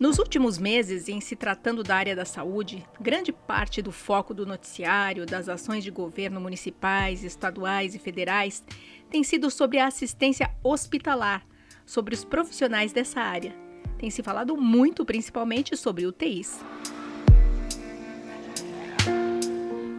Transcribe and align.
Nos 0.00 0.18
últimos 0.18 0.56
meses, 0.56 1.10
em 1.10 1.20
se 1.20 1.36
tratando 1.36 1.82
da 1.82 1.94
área 1.94 2.16
da 2.16 2.24
saúde, 2.24 2.82
grande 2.98 3.32
parte 3.32 3.82
do 3.82 3.92
foco 3.92 4.32
do 4.32 4.46
noticiário, 4.46 5.26
das 5.26 5.46
ações 5.46 5.84
de 5.84 5.90
governo 5.90 6.40
municipais, 6.40 7.22
estaduais 7.22 7.94
e 7.94 7.98
federais 7.98 8.64
tem 9.10 9.22
sido 9.22 9.50
sobre 9.50 9.78
a 9.78 9.88
assistência 9.88 10.50
hospitalar, 10.64 11.46
sobre 11.84 12.14
os 12.14 12.24
profissionais 12.24 12.94
dessa 12.94 13.20
área. 13.20 13.54
Tem 13.98 14.08
se 14.08 14.22
falado 14.22 14.56
muito, 14.56 15.04
principalmente, 15.04 15.76
sobre 15.76 16.06
UTIs. 16.06 16.58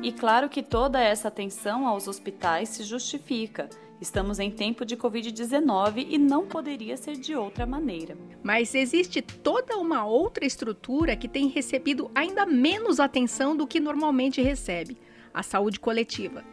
E 0.01 0.11
claro 0.11 0.49
que 0.49 0.63
toda 0.63 0.99
essa 0.99 1.27
atenção 1.27 1.85
aos 1.85 2.07
hospitais 2.07 2.69
se 2.69 2.83
justifica. 2.83 3.69
Estamos 4.01 4.39
em 4.39 4.49
tempo 4.49 4.83
de 4.83 4.97
Covid-19 4.97 6.07
e 6.09 6.17
não 6.17 6.47
poderia 6.47 6.97
ser 6.97 7.15
de 7.17 7.35
outra 7.35 7.67
maneira. 7.67 8.17
Mas 8.41 8.73
existe 8.73 9.21
toda 9.21 9.77
uma 9.77 10.03
outra 10.03 10.43
estrutura 10.43 11.15
que 11.15 11.27
tem 11.27 11.47
recebido 11.47 12.09
ainda 12.15 12.43
menos 12.43 12.99
atenção 12.99 13.55
do 13.55 13.67
que 13.67 13.79
normalmente 13.79 14.41
recebe 14.41 14.97
a 15.31 15.43
saúde 15.43 15.79
coletiva. 15.79 16.43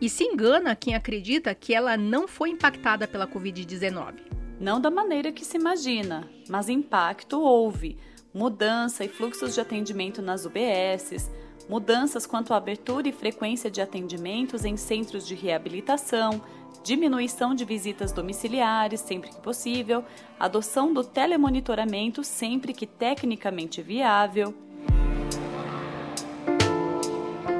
E 0.00 0.08
se 0.08 0.24
engana 0.24 0.74
quem 0.74 0.94
acredita 0.94 1.54
que 1.54 1.74
ela 1.74 1.94
não 1.94 2.26
foi 2.26 2.48
impactada 2.48 3.06
pela 3.06 3.28
Covid-19. 3.28 4.14
Não 4.58 4.80
da 4.80 4.90
maneira 4.90 5.30
que 5.30 5.44
se 5.44 5.58
imagina, 5.58 6.26
mas 6.48 6.70
impacto 6.70 7.38
houve. 7.38 7.98
Mudança 8.32 9.04
e 9.04 9.08
fluxos 9.08 9.54
de 9.54 9.60
atendimento 9.60 10.22
nas 10.22 10.46
UBSs, 10.46 11.30
mudanças 11.68 12.26
quanto 12.26 12.52
à 12.52 12.56
abertura 12.56 13.08
e 13.08 13.12
frequência 13.12 13.70
de 13.70 13.80
atendimentos 13.80 14.64
em 14.64 14.76
centros 14.76 15.26
de 15.26 15.34
reabilitação, 15.34 16.42
diminuição 16.84 17.54
de 17.54 17.64
visitas 17.64 18.12
domiciliares 18.12 19.00
sempre 19.00 19.30
que 19.30 19.40
possível, 19.40 20.04
adoção 20.38 20.92
do 20.92 21.02
telemonitoramento 21.02 22.22
sempre 22.22 22.74
que 22.74 22.86
tecnicamente 22.86 23.80
viável. 23.80 24.54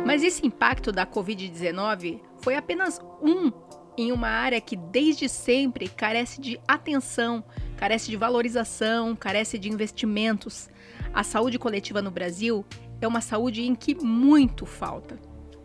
Mas 0.05 0.23
esse 0.23 0.47
impacto 0.47 0.93
da 0.93 1.07
Covid-19 1.07 2.21
foi 2.43 2.55
apenas 2.55 3.01
um 3.23 3.51
em 3.97 4.13
uma 4.13 4.29
área 4.29 4.61
que 4.61 4.77
desde 4.77 5.29
sempre 5.29 5.89
carece 5.89 6.41
de 6.41 6.61
atenção, 6.69 7.43
carece 7.79 8.11
de 8.11 8.17
valorização, 8.17 9.17
carece 9.17 9.59
de 9.59 9.71
investimentos. 9.71 10.69
A 11.15 11.23
saúde 11.23 11.59
coletiva 11.59 12.03
no 12.03 12.11
Brasil 12.11 12.65
é 13.01 13.09
uma 13.09 13.23
saúde 13.23 13.63
em 13.63 13.75
que 13.75 13.95
muito 13.95 14.67
falta. 14.67 15.19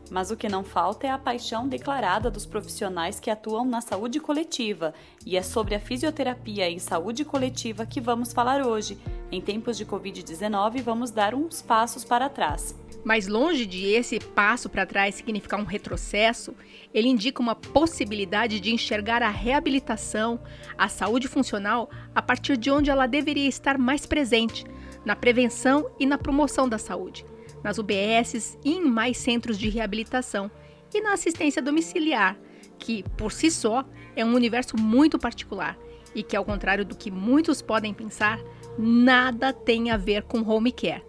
Mas 0.09 0.31
o 0.31 0.38
que 0.38 0.49
não 0.49 0.63
falta 0.63 1.05
é 1.05 1.09
a 1.11 1.17
paixão 1.17 1.67
declarada 1.67 2.31
dos 2.31 2.45
profissionais 2.45 3.19
que 3.19 3.29
atuam 3.29 3.65
na 3.65 3.79
saúde 3.79 4.19
coletiva, 4.19 4.93
e 5.25 5.38
é 5.38 5.41
sobre 5.43 5.75
a 5.75 5.79
fisioterapia 5.79 6.69
em 6.69 6.79
saúde 6.79 7.23
coletiva 7.23 7.85
que 7.85 8.02
vamos 8.02 8.33
falar 8.33 8.65
hoje. 8.65 8.97
Em 9.31 9.39
tempos 9.39 9.77
de 9.77 9.85
Covid-19, 9.85 10.81
vamos 10.81 11.11
dar 11.11 11.35
uns 11.35 11.61
passos 11.61 12.03
para 12.03 12.27
trás. 12.27 12.75
Mas 13.03 13.27
longe 13.27 13.65
de 13.65 13.85
esse 13.85 14.19
passo 14.19 14.67
para 14.67 14.85
trás 14.85 15.15
significar 15.15 15.59
um 15.59 15.65
retrocesso, 15.65 16.55
ele 16.93 17.07
indica 17.07 17.41
uma 17.41 17.55
possibilidade 17.55 18.59
de 18.59 18.73
enxergar 18.73 19.21
a 19.21 19.30
reabilitação, 19.30 20.39
a 20.77 20.89
saúde 20.89 21.27
funcional, 21.27 21.89
a 22.15 22.21
partir 22.21 22.57
de 22.57 22.71
onde 22.71 22.89
ela 22.89 23.07
deveria 23.07 23.47
estar 23.47 23.77
mais 23.77 24.05
presente, 24.05 24.65
na 25.05 25.15
prevenção 25.15 25.89
e 25.99 26.05
na 26.05 26.17
promoção 26.17 26.67
da 26.67 26.77
saúde 26.77 27.23
nas 27.63 27.77
UBSs 27.77 28.57
e 28.63 28.73
em 28.73 28.85
mais 28.85 29.17
centros 29.17 29.57
de 29.57 29.69
reabilitação, 29.69 30.49
e 30.93 31.02
na 31.02 31.13
assistência 31.13 31.61
domiciliar, 31.61 32.38
que, 32.77 33.03
por 33.17 33.31
si 33.31 33.52
só, 33.52 33.85
é 34.15 34.25
um 34.25 34.33
universo 34.33 34.75
muito 34.77 35.19
particular 35.19 35.77
e 36.15 36.23
que, 36.23 36.35
ao 36.35 36.45
contrário 36.45 36.83
do 36.83 36.97
que 36.97 37.11
muitos 37.11 37.61
podem 37.61 37.93
pensar, 37.93 38.39
nada 38.77 39.53
tem 39.53 39.91
a 39.91 39.97
ver 39.97 40.23
com 40.23 40.41
home 40.41 40.71
care. 40.71 41.03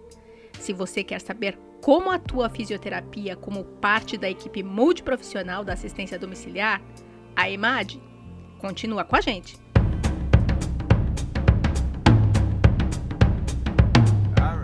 Se 0.59 0.73
você 0.73 1.03
quer 1.03 1.21
saber 1.21 1.59
como 1.81 2.11
atua 2.11 2.47
a 2.47 2.51
fisioterapia 2.51 3.35
como 3.37 3.65
parte 3.65 4.19
da 4.19 4.29
equipe 4.29 4.63
multiprofissional 4.63 5.65
da 5.65 5.73
assistência 5.73 6.19
domiciliar, 6.19 6.83
a 7.35 7.49
EMAD, 7.49 8.01
continua 8.59 9.05
com 9.05 9.17
a 9.17 9.21
gente. 9.21 9.57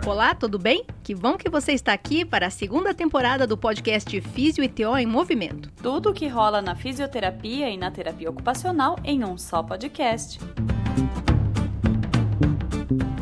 Olá, 0.07 0.33
tudo 0.33 0.57
bem? 0.57 0.85
Que 1.03 1.13
bom 1.13 1.35
que 1.35 1.49
você 1.49 1.73
está 1.73 1.91
aqui 1.91 2.23
para 2.23 2.47
a 2.47 2.49
segunda 2.49 2.93
temporada 2.93 3.45
do 3.45 3.57
podcast 3.57 4.21
Físio 4.21 4.63
e 4.63 4.69
TO 4.69 4.97
em 4.97 5.05
Movimento. 5.05 5.69
Tudo 5.83 6.11
o 6.11 6.13
que 6.13 6.29
rola 6.29 6.61
na 6.61 6.77
fisioterapia 6.77 7.69
e 7.69 7.75
na 7.75 7.91
terapia 7.91 8.29
ocupacional 8.29 8.95
em 9.03 9.25
um 9.25 9.37
só 9.37 9.61
podcast. 9.61 10.39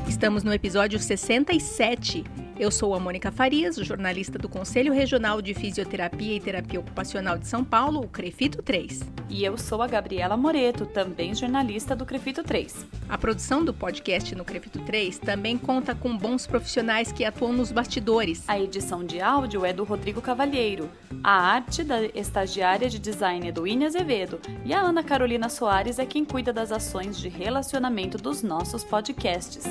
Estamos 0.07 0.43
no 0.43 0.53
episódio 0.53 0.99
67 0.99 2.23
eu 2.57 2.71
sou 2.71 2.95
a 2.95 2.99
Mônica 2.99 3.31
Farias, 3.31 3.75
jornalista 3.75 4.37
do 4.37 4.47
Conselho 4.47 4.93
Regional 4.93 5.41
de 5.41 5.53
Fisioterapia 5.53 6.35
e 6.35 6.39
Terapia 6.39 6.79
Ocupacional 6.79 7.37
de 7.37 7.47
São 7.47 7.63
Paulo, 7.63 8.01
o 8.01 8.07
CREFITO 8.07 8.61
3. 8.61 9.01
E 9.29 9.43
eu 9.43 9.57
sou 9.57 9.81
a 9.81 9.87
Gabriela 9.87 10.37
Moreto, 10.37 10.85
também 10.85 11.35
jornalista 11.35 11.95
do 11.95 12.05
CREFITO 12.05 12.43
3. 12.43 12.85
A 13.09 13.17
produção 13.17 13.63
do 13.63 13.73
podcast 13.73 14.33
no 14.35 14.45
CREFITO 14.45 14.79
3 14.79 15.19
também 15.19 15.57
conta 15.57 15.93
com 15.93 16.15
bons 16.15 16.47
profissionais 16.47 17.11
que 17.11 17.25
atuam 17.25 17.51
nos 17.51 17.71
bastidores. 17.71 18.43
A 18.47 18.59
edição 18.59 19.03
de 19.03 19.19
áudio 19.19 19.65
é 19.65 19.73
do 19.73 19.83
Rodrigo 19.83 20.21
Cavalheiro, 20.21 20.89
a 21.23 21.31
arte 21.31 21.83
da 21.83 22.05
estagiária 22.05 22.89
de 22.89 22.99
design 22.99 23.49
é 23.49 23.51
do 23.51 23.67
Ine 23.67 23.85
Azevedo 23.85 24.39
e 24.63 24.73
a 24.73 24.79
Ana 24.79 25.03
Carolina 25.03 25.49
Soares 25.49 25.99
é 25.99 26.05
quem 26.05 26.23
cuida 26.23 26.53
das 26.53 26.71
ações 26.71 27.17
de 27.17 27.29
relacionamento 27.29 28.17
dos 28.17 28.43
nossos 28.43 28.83
podcasts. 28.83 29.65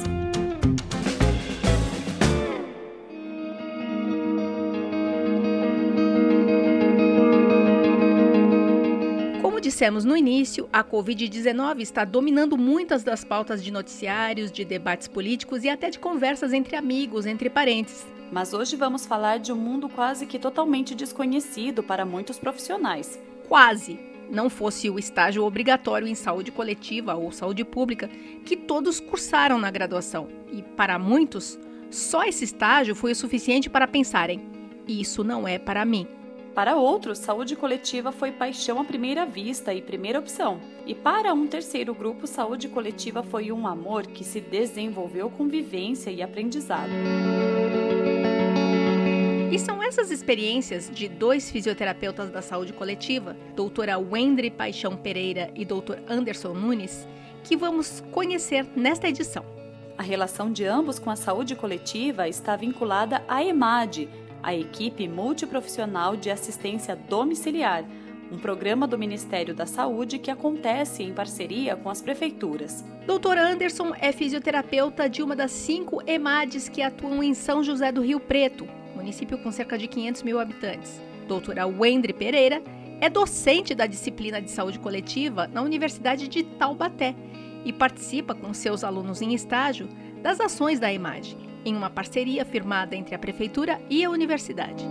Dissemos 9.74 10.04
no 10.04 10.16
início, 10.16 10.68
a 10.72 10.84
Covid-19 10.84 11.80
está 11.80 12.04
dominando 12.04 12.56
muitas 12.56 13.02
das 13.02 13.24
pautas 13.24 13.60
de 13.60 13.72
noticiários, 13.72 14.52
de 14.52 14.64
debates 14.64 15.08
políticos 15.08 15.64
e 15.64 15.68
até 15.68 15.90
de 15.90 15.98
conversas 15.98 16.52
entre 16.52 16.76
amigos, 16.76 17.26
entre 17.26 17.50
parentes. 17.50 18.06
Mas 18.30 18.54
hoje 18.54 18.76
vamos 18.76 19.04
falar 19.04 19.40
de 19.40 19.52
um 19.52 19.56
mundo 19.56 19.88
quase 19.88 20.26
que 20.26 20.38
totalmente 20.38 20.94
desconhecido 20.94 21.82
para 21.82 22.06
muitos 22.06 22.38
profissionais. 22.38 23.20
Quase! 23.48 23.98
Não 24.30 24.48
fosse 24.48 24.88
o 24.88 24.96
estágio 24.96 25.44
obrigatório 25.44 26.06
em 26.06 26.14
saúde 26.14 26.52
coletiva 26.52 27.16
ou 27.16 27.32
saúde 27.32 27.64
pública 27.64 28.08
que 28.44 28.56
todos 28.56 29.00
cursaram 29.00 29.58
na 29.58 29.72
graduação. 29.72 30.28
E 30.52 30.62
para 30.62 31.00
muitos, 31.00 31.58
só 31.90 32.22
esse 32.22 32.44
estágio 32.44 32.94
foi 32.94 33.10
o 33.10 33.16
suficiente 33.16 33.68
para 33.68 33.88
pensarem: 33.88 34.40
isso 34.86 35.24
não 35.24 35.48
é 35.48 35.58
para 35.58 35.84
mim. 35.84 36.06
Para 36.54 36.76
outros, 36.76 37.18
saúde 37.18 37.56
coletiva 37.56 38.12
foi 38.12 38.30
paixão 38.30 38.80
à 38.80 38.84
primeira 38.84 39.26
vista 39.26 39.74
e 39.74 39.82
primeira 39.82 40.20
opção. 40.20 40.60
E 40.86 40.94
para 40.94 41.34
um 41.34 41.48
terceiro 41.48 41.92
grupo, 41.92 42.28
saúde 42.28 42.68
coletiva 42.68 43.24
foi 43.24 43.50
um 43.50 43.66
amor 43.66 44.06
que 44.06 44.22
se 44.22 44.40
desenvolveu 44.40 45.28
com 45.28 45.48
vivência 45.48 46.10
e 46.10 46.22
aprendizado. 46.22 46.92
E 49.50 49.58
são 49.58 49.82
essas 49.82 50.12
experiências 50.12 50.88
de 50.88 51.08
dois 51.08 51.50
fisioterapeutas 51.50 52.30
da 52.30 52.40
saúde 52.40 52.72
coletiva, 52.72 53.36
doutora 53.56 53.98
Wendry 53.98 54.50
Paixão 54.50 54.96
Pereira 54.96 55.50
e 55.56 55.64
doutor 55.64 56.00
Anderson 56.08 56.52
Nunes, 56.54 57.08
que 57.42 57.56
vamos 57.56 58.00
conhecer 58.12 58.64
nesta 58.76 59.08
edição. 59.08 59.44
A 59.98 60.02
relação 60.02 60.52
de 60.52 60.64
ambos 60.64 60.98
com 61.00 61.10
a 61.10 61.16
saúde 61.16 61.54
coletiva 61.54 62.28
está 62.28 62.56
vinculada 62.56 63.22
à 63.28 63.44
EMAD, 63.44 64.08
a 64.44 64.54
equipe 64.54 65.08
multiprofissional 65.08 66.16
de 66.16 66.30
assistência 66.30 66.94
domiciliar, 66.94 67.82
um 68.30 68.38
programa 68.38 68.86
do 68.86 68.98
Ministério 68.98 69.54
da 69.54 69.64
Saúde 69.64 70.18
que 70.18 70.30
acontece 70.30 71.02
em 71.02 71.14
parceria 71.14 71.76
com 71.76 71.88
as 71.88 72.02
prefeituras. 72.02 72.84
Doutor 73.06 73.38
Anderson 73.38 73.92
é 73.98 74.12
fisioterapeuta 74.12 75.08
de 75.08 75.22
uma 75.22 75.34
das 75.34 75.50
cinco 75.50 76.02
EMADs 76.06 76.68
que 76.68 76.82
atuam 76.82 77.22
em 77.22 77.32
São 77.32 77.64
José 77.64 77.90
do 77.90 78.02
Rio 78.02 78.20
Preto, 78.20 78.68
município 78.94 79.38
com 79.38 79.50
cerca 79.50 79.78
de 79.78 79.88
500 79.88 80.22
mil 80.22 80.38
habitantes. 80.38 81.00
Doutora 81.26 81.66
Wendry 81.66 82.12
Pereira 82.12 82.62
é 83.00 83.08
docente 83.08 83.74
da 83.74 83.86
disciplina 83.86 84.42
de 84.42 84.50
saúde 84.50 84.78
coletiva 84.78 85.46
na 85.46 85.62
Universidade 85.62 86.28
de 86.28 86.42
Taubaté 86.42 87.14
e 87.64 87.72
participa 87.72 88.34
com 88.34 88.52
seus 88.52 88.84
alunos 88.84 89.22
em 89.22 89.32
estágio 89.32 89.88
das 90.22 90.38
ações 90.38 90.78
da 90.78 90.92
EMAD 90.92 91.43
em 91.64 91.74
uma 91.74 91.90
parceria 91.90 92.44
firmada 92.44 92.94
entre 92.94 93.14
a 93.14 93.18
Prefeitura 93.18 93.80
e 93.88 94.04
a 94.04 94.10
Universidade. 94.10 94.84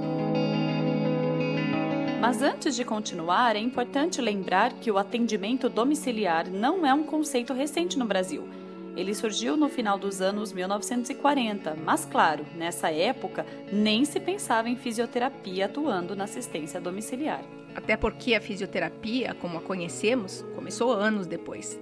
Mas 2.20 2.42
antes 2.42 2.76
de 2.76 2.86
continuar, 2.86 3.56
é 3.56 3.60
importante 3.60 4.22
lembrar 4.22 4.72
que 4.74 4.90
o 4.90 4.98
atendimento 4.98 5.68
domiciliar 5.68 6.50
não 6.50 6.86
é 6.86 6.94
um 6.94 7.04
conceito 7.04 7.54
recente 7.54 8.00
no 8.00 8.06
Brasil. 8.06 8.48
Ele 8.96 9.14
surgiu 9.14 9.58
no 9.58 9.68
final 9.68 9.98
dos 9.98 10.22
anos 10.22 10.54
1940, 10.54 11.76
mas 11.84 12.06
claro, 12.06 12.46
nessa 12.56 12.92
época 12.92 13.46
nem 13.72 14.06
se 14.06 14.20
pensava 14.20 14.70
em 14.70 14.76
fisioterapia 14.76 15.66
atuando 15.66 16.16
na 16.16 16.24
assistência 16.24 16.80
domiciliar. 16.80 17.44
Até 17.76 17.98
porque 17.98 18.36
a 18.36 18.42
fisioterapia, 18.42 19.34
como 19.34 19.58
a 19.58 19.62
conhecemos, 19.62 20.46
começou 20.56 20.94
anos 20.94 21.28
depois 21.28 21.78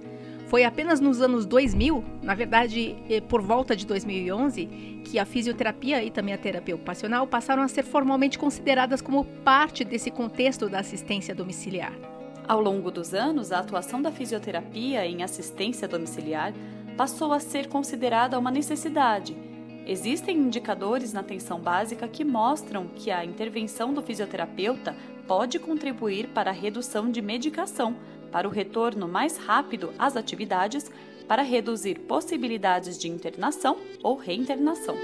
Foi 0.52 0.64
apenas 0.64 1.00
nos 1.00 1.22
anos 1.22 1.46
2000, 1.46 2.04
na 2.22 2.34
verdade, 2.34 2.94
eh, 3.08 3.22
por 3.22 3.40
volta 3.40 3.74
de 3.74 3.86
2011, 3.86 4.66
que 5.02 5.18
a 5.18 5.24
fisioterapia 5.24 6.04
e 6.04 6.10
também 6.10 6.34
a 6.34 6.36
terapia 6.36 6.74
ocupacional 6.74 7.26
passaram 7.26 7.62
a 7.62 7.68
ser 7.68 7.82
formalmente 7.82 8.38
consideradas 8.38 9.00
como 9.00 9.24
parte 9.24 9.82
desse 9.82 10.10
contexto 10.10 10.68
da 10.68 10.80
assistência 10.80 11.34
domiciliar. 11.34 11.94
Ao 12.46 12.60
longo 12.60 12.90
dos 12.90 13.14
anos, 13.14 13.50
a 13.50 13.60
atuação 13.60 14.02
da 14.02 14.12
fisioterapia 14.12 15.06
em 15.06 15.22
assistência 15.22 15.88
domiciliar 15.88 16.52
passou 16.98 17.32
a 17.32 17.40
ser 17.40 17.68
considerada 17.68 18.38
uma 18.38 18.50
necessidade. 18.50 19.34
Existem 19.86 20.36
indicadores 20.36 21.14
na 21.14 21.20
atenção 21.20 21.60
básica 21.60 22.06
que 22.06 22.26
mostram 22.26 22.88
que 22.94 23.10
a 23.10 23.24
intervenção 23.24 23.94
do 23.94 24.02
fisioterapeuta 24.02 24.94
pode 25.26 25.58
contribuir 25.58 26.28
para 26.28 26.50
a 26.50 26.54
redução 26.54 27.10
de 27.10 27.22
medicação, 27.22 27.96
para 28.32 28.48
o 28.48 28.50
retorno 28.50 29.06
mais 29.06 29.36
rápido 29.36 29.92
às 29.98 30.16
atividades, 30.16 30.90
para 31.28 31.42
reduzir 31.42 32.00
possibilidades 32.00 32.98
de 32.98 33.08
internação 33.08 33.76
ou 34.02 34.16
reinternação. 34.16 34.96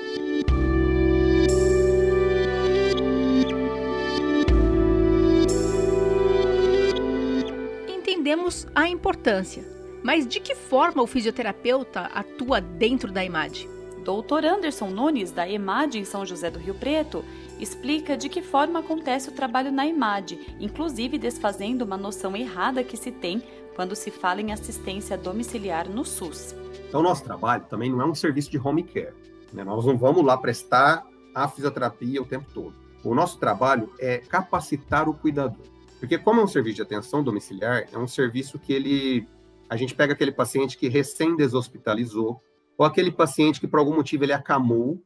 Entendemos 7.87 8.67
a 8.75 8.89
importância, 8.89 9.65
mas 10.03 10.27
de 10.27 10.41
que 10.41 10.55
forma 10.55 11.03
o 11.03 11.07
fisioterapeuta 11.07 12.01
atua 12.15 12.61
dentro 12.61 13.13
da 13.13 13.25
IMAD? 13.25 13.78
Dr. 14.09 14.47
Anderson 14.47 14.89
Nunes, 14.89 15.31
da 15.33 15.47
EMAD 15.47 15.99
em 15.99 16.05
São 16.05 16.25
José 16.25 16.51
do 16.51 16.59
Rio 16.59 16.75
Preto, 16.75 17.23
explica 17.61 18.17
de 18.17 18.31
que 18.31 18.41
forma 18.41 18.79
acontece 18.79 19.29
o 19.29 19.33
trabalho 19.33 19.71
na 19.71 19.87
IMAD, 19.87 20.57
inclusive 20.59 21.19
desfazendo 21.19 21.85
uma 21.85 21.99
noção 21.99 22.35
errada 22.35 22.83
que 22.83 22.97
se 22.97 23.13
tem 23.13 23.43
quando 23.77 23.95
se 23.95 24.11
fala 24.11 24.41
em 24.41 24.51
assistência 24.51 25.19
domiciliar 25.19 25.91
no 25.91 26.07
SUS. 26.07 26.55
Então, 26.89 27.03
nosso 27.03 27.23
trabalho 27.23 27.67
também 27.69 27.91
não 27.91 28.01
é 28.01 28.07
um 28.07 28.15
serviço 28.15 28.51
de 28.51 28.57
home 28.57 28.83
care. 28.83 29.13
Né? 29.53 29.63
Nós 29.63 29.85
não 29.85 29.99
vamos 29.99 30.25
lá 30.25 30.39
prestar 30.39 31.07
a 31.35 31.47
fisioterapia 31.47 32.23
o 32.23 32.25
tempo 32.25 32.47
todo. 32.55 32.75
O 33.05 33.15
nosso 33.15 33.39
trabalho 33.39 33.93
é 33.99 34.19
capacitar 34.19 35.07
o 35.07 35.13
cuidador. 35.13 35.67
Porque 36.01 36.17
como 36.17 36.41
é 36.41 36.45
um 36.45 36.49
serviço 36.49 36.77
de 36.77 36.83
atenção 36.83 37.23
domiciliar, 37.23 37.87
é 37.93 37.99
um 37.99 38.09
serviço 38.09 38.59
que 38.59 38.73
ele 38.73 39.29
a 39.69 39.77
gente 39.77 39.95
pega 39.95 40.15
aquele 40.15 40.33
paciente 40.33 40.79
que 40.79 40.89
recém 40.89 41.37
deshospitalizou 41.37 42.41
ou 42.79 42.87
aquele 42.87 43.11
paciente 43.11 43.59
que 43.59 43.67
por 43.67 43.81
algum 43.81 43.97
motivo 43.97 44.25
ele 44.25 44.33
acamou 44.33 45.03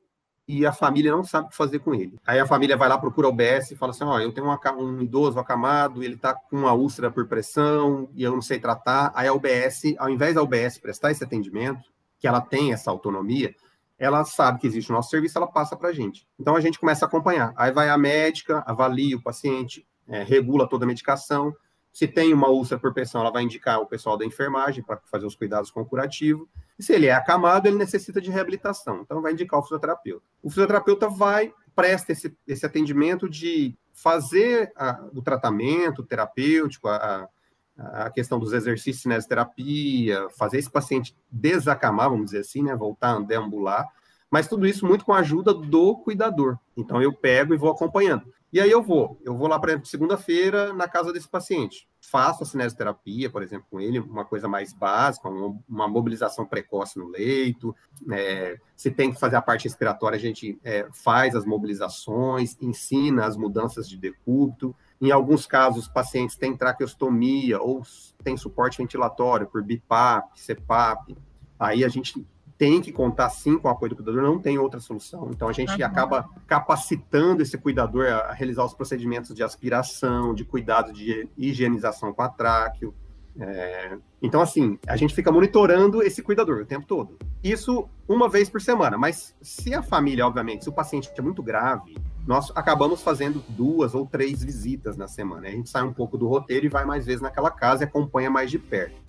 e 0.47 0.67
a 0.67 0.73
família 0.73 1.13
não 1.13 1.25
sabe 1.25 1.47
o 1.47 1.51
que 1.51 1.57
fazer 1.57 1.79
com 1.79 1.95
ele. 1.95 2.19
Aí 2.27 2.39
a 2.39 2.47
família 2.47 2.77
vai 2.77 2.89
lá, 2.89 2.99
procura 2.99 3.29
o 3.29 3.31
UBS 3.31 3.71
e 3.71 3.77
fala 3.77 3.93
assim: 3.93 4.05
Ó, 4.05 4.17
oh, 4.17 4.21
eu 4.21 4.33
tenho 4.33 4.47
um 4.79 5.01
idoso 5.01 5.39
acamado, 5.39 6.05
ele 6.05 6.17
tá 6.17 6.35
com 6.35 6.57
uma 6.57 6.75
úlcera 6.75 7.11
por 7.11 7.27
pressão 7.27 8.11
e 8.15 8.23
eu 8.23 8.33
não 8.33 8.43
sei 8.43 8.59
tratar. 8.59 9.11
Aí 9.15 9.27
a 9.27 9.33
UBS, 9.33 9.95
ao 9.99 10.11
invés 10.11 10.35
da 10.35 10.43
UBS 10.43 10.79
prestar 10.79 11.11
esse 11.11 11.25
atendimento, 11.25 11.83
que 12.19 12.29
ela 12.29 12.41
tem 12.41 12.73
essa 12.73 12.91
autonomia, 12.91 13.55
ela 13.99 14.25
sabe 14.25 14.59
que 14.59 14.67
existe 14.67 14.91
o 14.91 14.95
nosso 14.95 15.11
serviço, 15.11 15.39
ela 15.39 15.47
passa 15.47 15.77
para 15.77 15.89
a 15.89 15.93
gente. 15.93 16.27
Então 16.39 16.55
a 16.55 16.61
gente 16.61 16.79
começa 16.79 17.05
a 17.05 17.09
acompanhar. 17.09 17.55
Aí 17.57 17.73
vai 17.73 17.89
a 17.89 17.97
médica, 17.97 18.63
avalia 18.67 19.17
o 19.17 19.23
paciente, 19.23 19.87
é, 20.09 20.23
regula 20.23 20.69
toda 20.69 20.85
a 20.85 20.89
medicação. 20.89 21.55
Se 21.93 22.09
tem 22.09 22.35
uma 22.35 22.49
úlcera 22.49 22.81
por 22.81 22.93
pressão, 22.93 23.21
ela 23.21 23.31
vai 23.31 23.45
indicar 23.45 23.81
o 23.81 23.87
pessoal 23.87 24.17
da 24.17 24.27
enfermagem 24.27 24.83
para 24.83 25.01
fazer 25.11 25.27
os 25.27 25.37
cuidados 25.37 25.71
com 25.71 25.83
o 25.83 25.87
curativo. 25.87 26.49
E 26.79 26.83
se 26.83 26.93
ele 26.93 27.07
é 27.07 27.13
acamado, 27.13 27.67
ele 27.67 27.77
necessita 27.77 28.21
de 28.21 28.31
reabilitação. 28.31 29.01
Então, 29.03 29.23
vai 29.23 29.33
indicar 29.33 29.59
o 29.61 29.63
fisioterapeuta. 29.63 30.25
O 30.43 30.51
fisioterapeuta 30.51 31.09
vai, 31.09 31.53
presta 31.75 32.13
esse, 32.13 32.37
esse 32.47 32.67
atendimento 32.67 33.29
de 33.29 33.77
fazer 33.93 34.73
a, 34.77 35.05
o 35.15 35.23
tratamento 35.23 36.03
terapêutico, 36.03 36.89
a, 36.89 37.29
a 37.77 38.11
questão 38.11 38.39
dos 38.39 38.53
exercícios 38.53 39.03
de 39.03 39.29
terapia, 39.29 40.29
fazer 40.37 40.59
esse 40.59 40.71
paciente 40.71 41.17
desacamar, 41.31 42.11
vamos 42.11 42.27
dizer 42.27 42.41
assim, 42.41 42.63
né, 42.63 42.75
voltar 42.77 43.17
a 43.17 43.21
deambular, 43.21 43.87
mas 44.33 44.49
tudo 44.49 44.67
isso 44.67 44.87
muito 44.87 45.05
com 45.05 45.13
a 45.13 45.19
ajuda 45.19 45.53
do 45.53 45.95
cuidador. 45.99 46.57
Então 46.75 47.03
eu 47.03 47.13
pego 47.13 47.53
e 47.53 47.59
vou 47.59 47.71
acompanhando. 47.71 48.33
E 48.51 48.61
aí 48.61 48.71
eu 48.71 48.83
vou, 48.83 49.19
eu 49.23 49.37
vou 49.37 49.47
lá, 49.47 49.59
por 49.59 49.69
exemplo, 49.69 49.87
segunda-feira 49.87 50.73
na 50.73 50.89
casa 50.89 51.13
desse 51.13 51.29
paciente. 51.29 51.87
Faço 52.01 52.43
a 52.43 52.47
cinesioterapia, 52.47 53.31
por 53.31 53.43
exemplo, 53.43 53.67
com 53.71 53.79
ele, 53.79 53.99
uma 53.99 54.25
coisa 54.25 54.49
mais 54.49 54.73
básica, 54.73 55.29
uma 55.29 55.87
mobilização 55.87 56.47
precoce 56.47 56.99
no 56.99 57.09
leito. 57.09 57.77
É, 58.11 58.59
se 58.75 58.91
tem 58.91 59.13
que 59.13 59.21
fazer 59.21 59.37
a 59.37 59.43
parte 59.43 59.65
respiratória, 59.65 60.17
a 60.17 60.21
gente 60.21 60.59
é, 60.65 60.87
faz 60.93 61.35
as 61.35 61.45
mobilizações, 61.45 62.57
ensina 62.61 63.27
as 63.27 63.37
mudanças 63.37 63.87
de 63.89 63.99
decúbito. 63.99 64.75
Em 65.01 65.11
alguns 65.11 65.47
casos, 65.47 65.89
pacientes 65.89 66.37
têm 66.37 66.57
traqueostomia 66.57 67.61
ou 67.61 67.83
têm 68.23 68.37
suporte 68.37 68.79
ventilatório 68.79 69.47
por 69.47 69.63
BIPAP, 69.63 70.39
CPAP. 70.39 71.17
Aí 71.59 71.85
a 71.85 71.89
gente 71.89 72.27
tem 72.63 72.81
que 72.81 72.93
contar 72.93 73.29
sim 73.29 73.59
com 73.59 73.67
o 73.67 73.71
apoio 73.73 73.91
do 73.91 73.97
cuidador, 73.97 74.23
não 74.23 74.39
tem 74.39 74.57
outra 74.57 74.79
solução. 74.79 75.29
Então 75.33 75.49
a 75.49 75.53
gente 75.53 75.73
uhum. 75.73 75.85
acaba 75.85 76.31
capacitando 76.47 77.43
esse 77.43 77.59
cuidador 77.59 78.07
a 78.07 78.33
realizar 78.33 78.65
os 78.65 78.73
procedimentos 78.73 79.35
de 79.35 79.43
aspiração, 79.43 80.33
de 80.33 80.45
cuidado 80.45 80.93
de 80.93 81.29
higienização 81.37 82.13
com 82.13 82.23
a 82.23 82.29
tráqueo. 82.29 82.95
É... 83.37 83.99
Então, 84.23 84.41
assim, 84.41 84.79
a 84.87 84.97
gente 84.97 85.13
fica 85.13 85.33
monitorando 85.33 86.05
esse 86.05 86.23
cuidador 86.23 86.63
o 86.63 86.65
tempo 86.65 86.87
todo. 86.87 87.19
Isso 87.43 87.89
uma 88.07 88.29
vez 88.29 88.49
por 88.49 88.61
semana, 88.61 88.97
mas 88.97 89.35
se 89.43 89.75
a 89.75 89.83
família, 89.83 90.25
obviamente, 90.25 90.63
se 90.63 90.71
o 90.71 90.73
paciente 90.73 91.11
é 91.19 91.21
muito 91.21 91.43
grave, 91.43 91.99
nós 92.25 92.53
acabamos 92.55 93.03
fazendo 93.03 93.43
duas 93.49 93.93
ou 93.93 94.07
três 94.07 94.41
visitas 94.41 94.97
na 94.97 95.09
semana. 95.09 95.49
A 95.49 95.51
gente 95.51 95.69
sai 95.69 95.83
um 95.83 95.93
pouco 95.93 96.17
do 96.17 96.29
roteiro 96.29 96.65
e 96.65 96.69
vai 96.69 96.85
mais 96.85 97.05
vezes 97.05 97.23
naquela 97.23 97.51
casa 97.51 97.83
e 97.83 97.87
acompanha 97.87 98.31
mais 98.31 98.53
de 98.53 98.61
perto. 98.61 99.03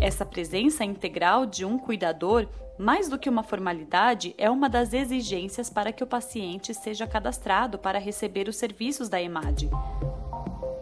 Essa 0.00 0.24
presença 0.24 0.82
integral 0.82 1.44
de 1.44 1.62
um 1.62 1.78
cuidador, 1.78 2.48
mais 2.78 3.10
do 3.10 3.18
que 3.18 3.28
uma 3.28 3.42
formalidade, 3.42 4.34
é 4.38 4.48
uma 4.48 4.66
das 4.66 4.94
exigências 4.94 5.68
para 5.68 5.92
que 5.92 6.02
o 6.02 6.06
paciente 6.06 6.72
seja 6.72 7.06
cadastrado 7.06 7.78
para 7.78 7.98
receber 7.98 8.48
os 8.48 8.56
serviços 8.56 9.10
da 9.10 9.20
EMAD. 9.20 9.68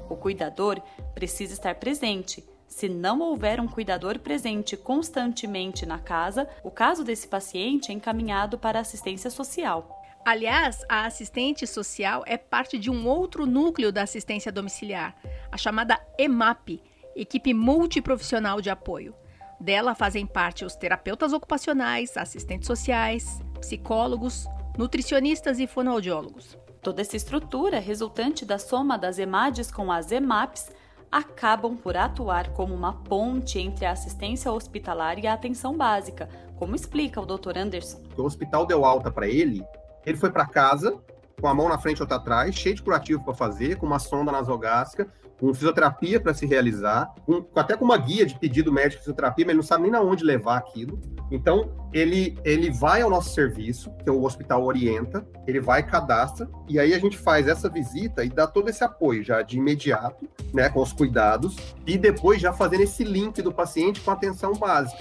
O 0.08 0.14
cuidador 0.14 0.80
precisa 1.16 1.52
estar 1.52 1.74
presente. 1.74 2.48
Se 2.68 2.88
não 2.88 3.20
houver 3.20 3.60
um 3.60 3.66
cuidador 3.66 4.20
presente 4.20 4.76
constantemente 4.76 5.84
na 5.84 5.98
casa, 5.98 6.48
o 6.62 6.70
caso 6.70 7.02
desse 7.02 7.26
paciente 7.26 7.90
é 7.90 7.94
encaminhado 7.94 8.56
para 8.56 8.78
assistência 8.78 9.30
social. 9.30 9.98
Aliás, 10.24 10.84
a 10.88 11.06
assistente 11.06 11.66
social 11.66 12.22
é 12.24 12.36
parte 12.36 12.78
de 12.78 12.88
um 12.88 13.08
outro 13.08 13.46
núcleo 13.46 13.90
da 13.90 14.02
assistência 14.02 14.52
domiciliar, 14.52 15.16
a 15.50 15.56
chamada 15.56 15.98
EMAP, 16.18 16.80
equipe 17.20 17.52
multiprofissional 17.52 18.60
de 18.60 18.70
apoio. 18.70 19.14
Dela 19.60 19.94
fazem 19.94 20.24
parte 20.24 20.64
os 20.64 20.76
terapeutas 20.76 21.32
ocupacionais, 21.32 22.16
assistentes 22.16 22.66
sociais, 22.66 23.40
psicólogos, 23.60 24.46
nutricionistas 24.78 25.58
e 25.58 25.66
fonoaudiólogos. 25.66 26.56
Toda 26.80 27.00
essa 27.00 27.16
estrutura, 27.16 27.80
resultante 27.80 28.44
da 28.44 28.58
soma 28.58 28.96
das 28.96 29.18
EMADs 29.18 29.72
com 29.72 29.90
as 29.90 30.12
EMAPs, 30.12 30.70
acabam 31.10 31.76
por 31.76 31.96
atuar 31.96 32.50
como 32.52 32.72
uma 32.72 32.92
ponte 32.92 33.58
entre 33.58 33.84
a 33.84 33.92
assistência 33.92 34.52
hospitalar 34.52 35.18
e 35.18 35.26
a 35.26 35.32
atenção 35.32 35.76
básica, 35.76 36.28
como 36.56 36.76
explica 36.76 37.20
o 37.20 37.26
Dr. 37.26 37.58
Anderson. 37.58 37.98
O 38.16 38.22
hospital 38.22 38.64
deu 38.64 38.84
alta 38.84 39.10
para 39.10 39.26
ele, 39.26 39.64
ele 40.06 40.16
foi 40.16 40.30
para 40.30 40.46
casa, 40.46 40.96
com 41.40 41.48
a 41.48 41.54
mão 41.54 41.68
na 41.68 41.78
frente 41.78 42.00
outra 42.00 42.16
atrás, 42.16 42.54
cheio 42.54 42.74
de 42.74 42.82
curativo 42.82 43.24
para 43.24 43.34
fazer, 43.34 43.76
com 43.76 43.86
uma 43.86 43.98
sonda 43.98 44.32
nasogástrica, 44.32 45.08
com 45.40 45.54
fisioterapia 45.54 46.20
para 46.20 46.34
se 46.34 46.44
realizar, 46.46 47.14
até 47.54 47.76
com 47.76 47.84
uma 47.84 47.96
guia 47.96 48.26
de 48.26 48.36
pedido 48.38 48.72
médico 48.72 48.96
de 48.96 48.98
fisioterapia, 48.98 49.44
mas 49.44 49.50
ele 49.50 49.58
não 49.58 49.62
sabe 49.62 49.82
nem 49.84 49.92
na 49.92 50.00
onde 50.00 50.24
levar 50.24 50.56
aquilo. 50.56 51.00
Então, 51.30 51.88
ele, 51.92 52.36
ele 52.44 52.70
vai 52.70 53.02
ao 53.02 53.10
nosso 53.10 53.32
serviço, 53.34 53.90
que 54.02 54.10
o 54.10 54.24
hospital 54.24 54.64
orienta, 54.64 55.26
ele 55.46 55.60
vai, 55.60 55.82
cadastra, 55.82 56.48
e 56.68 56.78
aí 56.78 56.92
a 56.92 56.98
gente 56.98 57.16
faz 57.16 57.46
essa 57.46 57.68
visita 57.68 58.24
e 58.24 58.28
dá 58.28 58.46
todo 58.46 58.68
esse 58.68 58.82
apoio 58.82 59.22
já 59.22 59.40
de 59.42 59.58
imediato, 59.58 60.28
né, 60.52 60.68
com 60.68 60.82
os 60.82 60.92
cuidados, 60.92 61.56
e 61.86 61.96
depois 61.96 62.40
já 62.40 62.52
fazendo 62.52 62.82
esse 62.82 63.04
link 63.04 63.40
do 63.40 63.52
paciente 63.52 64.00
com 64.00 64.10
a 64.10 64.14
atenção 64.14 64.52
básica. 64.54 64.98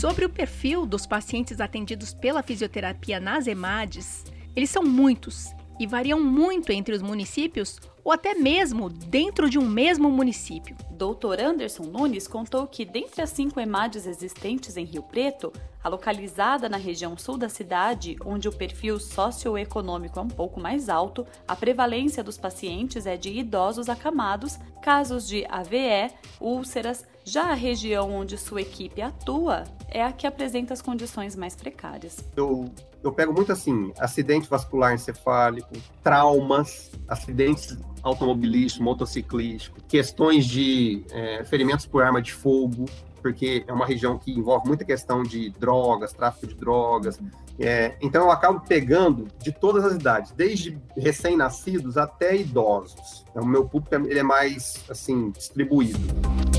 Sobre 0.00 0.24
o 0.24 0.30
perfil 0.30 0.86
dos 0.86 1.06
pacientes 1.06 1.60
atendidos 1.60 2.14
pela 2.14 2.42
fisioterapia 2.42 3.20
nas 3.20 3.46
EMADs, 3.46 4.24
eles 4.56 4.70
são 4.70 4.82
muitos 4.82 5.54
e 5.80 5.86
variam 5.86 6.22
muito 6.22 6.70
entre 6.70 6.94
os 6.94 7.00
municípios 7.00 7.80
ou 8.04 8.12
até 8.12 8.34
mesmo 8.34 8.88
dentro 8.88 9.48
de 9.48 9.58
um 9.58 9.66
mesmo 9.66 10.10
município. 10.10 10.76
Dr. 10.90 11.40
Anderson 11.42 11.84
Nunes 11.84 12.28
contou 12.28 12.66
que, 12.66 12.84
dentre 12.84 13.22
as 13.22 13.30
cinco 13.30 13.58
EMADs 13.58 14.06
existentes 14.06 14.76
em 14.76 14.84
Rio 14.84 15.02
Preto, 15.02 15.52
a 15.82 15.88
localizada 15.88 16.68
na 16.68 16.76
região 16.76 17.16
sul 17.16 17.38
da 17.38 17.48
cidade, 17.48 18.16
onde 18.24 18.48
o 18.48 18.52
perfil 18.52 19.00
socioeconômico 19.00 20.18
é 20.18 20.22
um 20.22 20.28
pouco 20.28 20.60
mais 20.60 20.90
alto, 20.90 21.26
a 21.48 21.56
prevalência 21.56 22.22
dos 22.22 22.36
pacientes 22.36 23.06
é 23.06 23.16
de 23.16 23.30
idosos 23.30 23.88
acamados, 23.88 24.58
casos 24.82 25.26
de 25.26 25.46
AVE, 25.48 26.12
úlceras, 26.38 27.06
Já 27.24 27.50
a 27.50 27.54
região 27.54 28.12
onde 28.12 28.36
sua 28.36 28.62
equipe 28.62 29.00
atua 29.00 29.64
é 29.88 30.02
a 30.02 30.10
que 30.10 30.26
apresenta 30.26 30.72
as 30.72 30.82
condições 30.82 31.36
mais 31.36 31.54
precárias. 31.54 32.18
Eu, 32.34 32.70
eu 33.02 33.12
pego 33.12 33.32
muito 33.32 33.52
assim: 33.52 33.92
acidente 33.98 34.48
vascular 34.48 34.94
encefálico, 34.94 35.72
traumas, 36.02 36.90
acidentes 37.08 37.78
automobilísticos, 38.02 38.84
motociclísticos, 38.84 39.82
questões 39.88 40.46
de 40.46 41.04
é, 41.10 41.44
ferimentos 41.44 41.86
por 41.86 42.02
arma 42.02 42.20
de 42.20 42.32
fogo, 42.32 42.86
porque 43.22 43.64
é 43.66 43.72
uma 43.72 43.86
região 43.86 44.18
que 44.18 44.32
envolve 44.32 44.66
muita 44.66 44.84
questão 44.84 45.22
de 45.22 45.50
drogas, 45.50 46.12
tráfico 46.12 46.46
de 46.46 46.54
drogas. 46.54 47.20
É, 47.58 47.94
então 48.00 48.22
eu 48.22 48.30
acabo 48.30 48.60
pegando 48.60 49.28
de 49.38 49.52
todas 49.52 49.84
as 49.84 49.94
idades, 49.94 50.32
desde 50.32 50.78
recém-nascidos 50.96 51.98
até 51.98 52.34
idosos. 52.36 53.24
Então, 53.30 53.42
o 53.42 53.46
meu 53.46 53.66
público 53.68 53.94
ele 53.94 54.18
é 54.18 54.22
mais 54.22 54.82
assim 54.88 55.30
distribuído. 55.30 56.49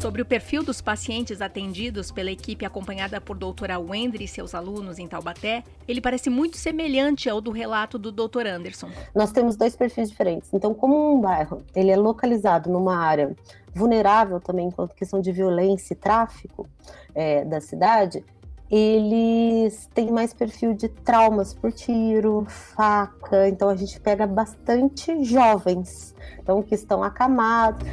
Sobre 0.00 0.22
o 0.22 0.24
perfil 0.24 0.62
dos 0.62 0.80
pacientes 0.80 1.42
atendidos 1.42 2.10
pela 2.10 2.30
equipe 2.30 2.64
acompanhada 2.64 3.20
por 3.20 3.36
doutora 3.36 3.78
Wendry 3.78 4.24
e 4.24 4.28
seus 4.28 4.54
alunos 4.54 4.98
em 4.98 5.06
Taubaté, 5.06 5.62
ele 5.86 6.00
parece 6.00 6.30
muito 6.30 6.56
semelhante 6.56 7.28
ao 7.28 7.38
do 7.38 7.50
relato 7.50 7.98
do 7.98 8.10
Dr. 8.10 8.46
Anderson. 8.46 8.88
Nós 9.14 9.30
temos 9.30 9.56
dois 9.56 9.76
perfis 9.76 10.08
diferentes. 10.08 10.54
Então, 10.54 10.72
como 10.72 11.14
um 11.14 11.20
bairro 11.20 11.62
ele 11.76 11.90
é 11.90 11.96
localizado 11.96 12.70
numa 12.70 12.96
área 12.96 13.36
vulnerável 13.74 14.40
também 14.40 14.68
enquanto 14.68 14.94
questão 14.94 15.20
de 15.20 15.30
violência 15.32 15.92
e 15.92 15.96
tráfico 15.96 16.66
é, 17.14 17.44
da 17.44 17.60
cidade, 17.60 18.24
eles 18.70 19.86
têm 19.92 20.10
mais 20.10 20.32
perfil 20.32 20.72
de 20.72 20.88
traumas 20.88 21.52
por 21.52 21.72
tiro, 21.72 22.46
faca, 22.48 23.46
então 23.48 23.68
a 23.68 23.76
gente 23.76 24.00
pega 24.00 24.26
bastante 24.26 25.24
jovens, 25.24 26.14
então 26.38 26.62
que 26.62 26.74
estão 26.74 27.02
acamados. 27.02 27.86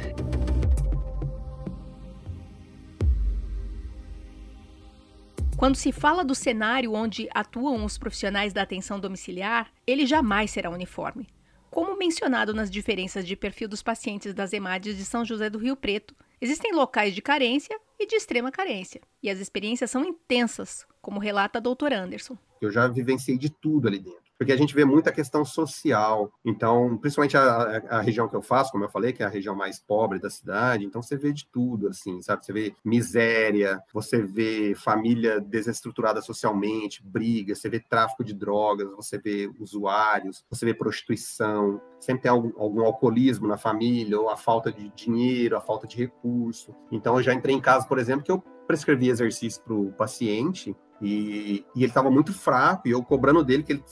Quando 5.58 5.74
se 5.74 5.90
fala 5.90 6.24
do 6.24 6.36
cenário 6.36 6.92
onde 6.92 7.28
atuam 7.34 7.84
os 7.84 7.98
profissionais 7.98 8.52
da 8.52 8.62
atenção 8.62 9.00
domiciliar, 9.00 9.72
ele 9.84 10.06
jamais 10.06 10.52
será 10.52 10.70
uniforme. 10.70 11.26
Como 11.68 11.98
mencionado 11.98 12.54
nas 12.54 12.70
diferenças 12.70 13.26
de 13.26 13.34
perfil 13.34 13.66
dos 13.66 13.82
pacientes 13.82 14.32
das 14.32 14.52
EMADs 14.52 14.96
de 14.96 15.04
São 15.04 15.24
José 15.24 15.50
do 15.50 15.58
Rio 15.58 15.74
Preto, 15.74 16.14
existem 16.40 16.72
locais 16.72 17.12
de 17.12 17.20
carência 17.20 17.76
e 17.98 18.06
de 18.06 18.14
extrema 18.14 18.52
carência, 18.52 19.00
e 19.20 19.28
as 19.28 19.40
experiências 19.40 19.90
são 19.90 20.04
intensas, 20.04 20.86
como 21.02 21.18
relata 21.18 21.58
a 21.58 21.60
doutora 21.60 21.98
Anderson. 21.98 22.38
Eu 22.62 22.70
já 22.70 22.86
vivenciei 22.86 23.36
de 23.36 23.50
tudo 23.50 23.88
ali 23.88 23.98
dentro 23.98 24.27
porque 24.38 24.52
a 24.52 24.56
gente 24.56 24.74
vê 24.74 24.84
muita 24.84 25.10
questão 25.10 25.44
social. 25.44 26.32
Então, 26.44 26.96
principalmente 26.96 27.36
a, 27.36 27.82
a, 27.90 28.00
região 28.00 28.28
que 28.28 28.36
eu 28.36 28.40
faço, 28.40 28.70
como 28.70 28.84
eu 28.84 28.88
falei, 28.88 29.12
que 29.12 29.22
é 29.22 29.26
a 29.26 29.30
região 29.30 29.54
mais 29.54 29.80
pobre 29.80 30.20
da 30.20 30.30
cidade, 30.30 30.84
então 30.84 31.02
você 31.02 31.16
vê 31.16 31.32
de 31.32 31.44
tudo, 31.46 31.88
assim, 31.88 32.22
sabe? 32.22 32.46
Você 32.46 32.52
vê 32.52 32.74
miséria, 32.84 33.82
você 33.92 34.22
vê 34.22 34.74
família 34.76 35.40
desestruturada 35.40 36.22
socialmente, 36.22 37.02
briga, 37.04 37.54
você 37.54 37.68
vê 37.68 37.80
tráfico 37.80 38.22
de 38.22 38.32
drogas, 38.32 38.88
você 38.94 39.18
vê 39.18 39.50
usuários, 39.58 40.44
você 40.48 40.64
vê 40.64 40.72
prostituição, 40.72 41.80
sempre 41.98 42.22
tem 42.22 42.30
algum, 42.30 42.52
algum 42.56 42.84
alcoolismo 42.84 43.48
na 43.48 43.56
família, 43.56 44.20
ou 44.20 44.30
a 44.30 44.36
falta 44.36 44.70
de 44.70 44.88
dinheiro, 44.90 45.56
a 45.56 45.60
falta 45.60 45.86
de 45.86 45.96
recurso. 45.96 46.74
Então, 46.92 47.16
eu 47.16 47.22
já 47.22 47.34
entrei 47.34 47.56
em 47.56 47.60
casos, 47.60 47.88
por 47.88 47.98
exemplo, 47.98 48.24
que 48.24 48.30
eu 48.30 48.42
prescrevi 48.68 49.08
exercício 49.08 49.60
para 49.62 49.74
o 49.74 49.92
paciente 49.92 50.76
e, 51.00 51.64
e 51.74 51.82
ele 51.82 51.86
estava 51.86 52.10
muito 52.10 52.32
fraco, 52.32 52.86
e 52.86 52.90
eu 52.90 53.02
cobrando 53.02 53.42
dele 53.42 53.62
que 53.62 53.72
ele 53.72 53.84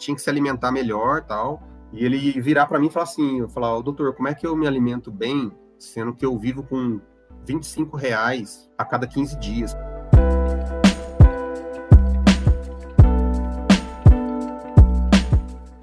tinha 0.00 0.14
que 0.14 0.22
se 0.22 0.30
alimentar 0.30 0.72
melhor 0.72 1.22
tal. 1.22 1.62
E 1.92 2.04
ele 2.04 2.40
virar 2.40 2.66
para 2.66 2.78
mim 2.78 2.86
e 2.86 2.90
falar 2.90 3.04
assim, 3.04 3.40
eu 3.40 3.48
falar, 3.48 3.76
oh, 3.76 3.82
doutor, 3.82 4.14
como 4.14 4.28
é 4.28 4.34
que 4.34 4.46
eu 4.46 4.56
me 4.56 4.66
alimento 4.66 5.10
bem, 5.10 5.52
sendo 5.78 6.14
que 6.14 6.24
eu 6.24 6.36
vivo 6.38 6.62
com 6.62 7.00
25 7.44 7.96
reais 7.96 8.70
a 8.78 8.84
cada 8.84 9.06
15 9.06 9.38
dias? 9.38 9.76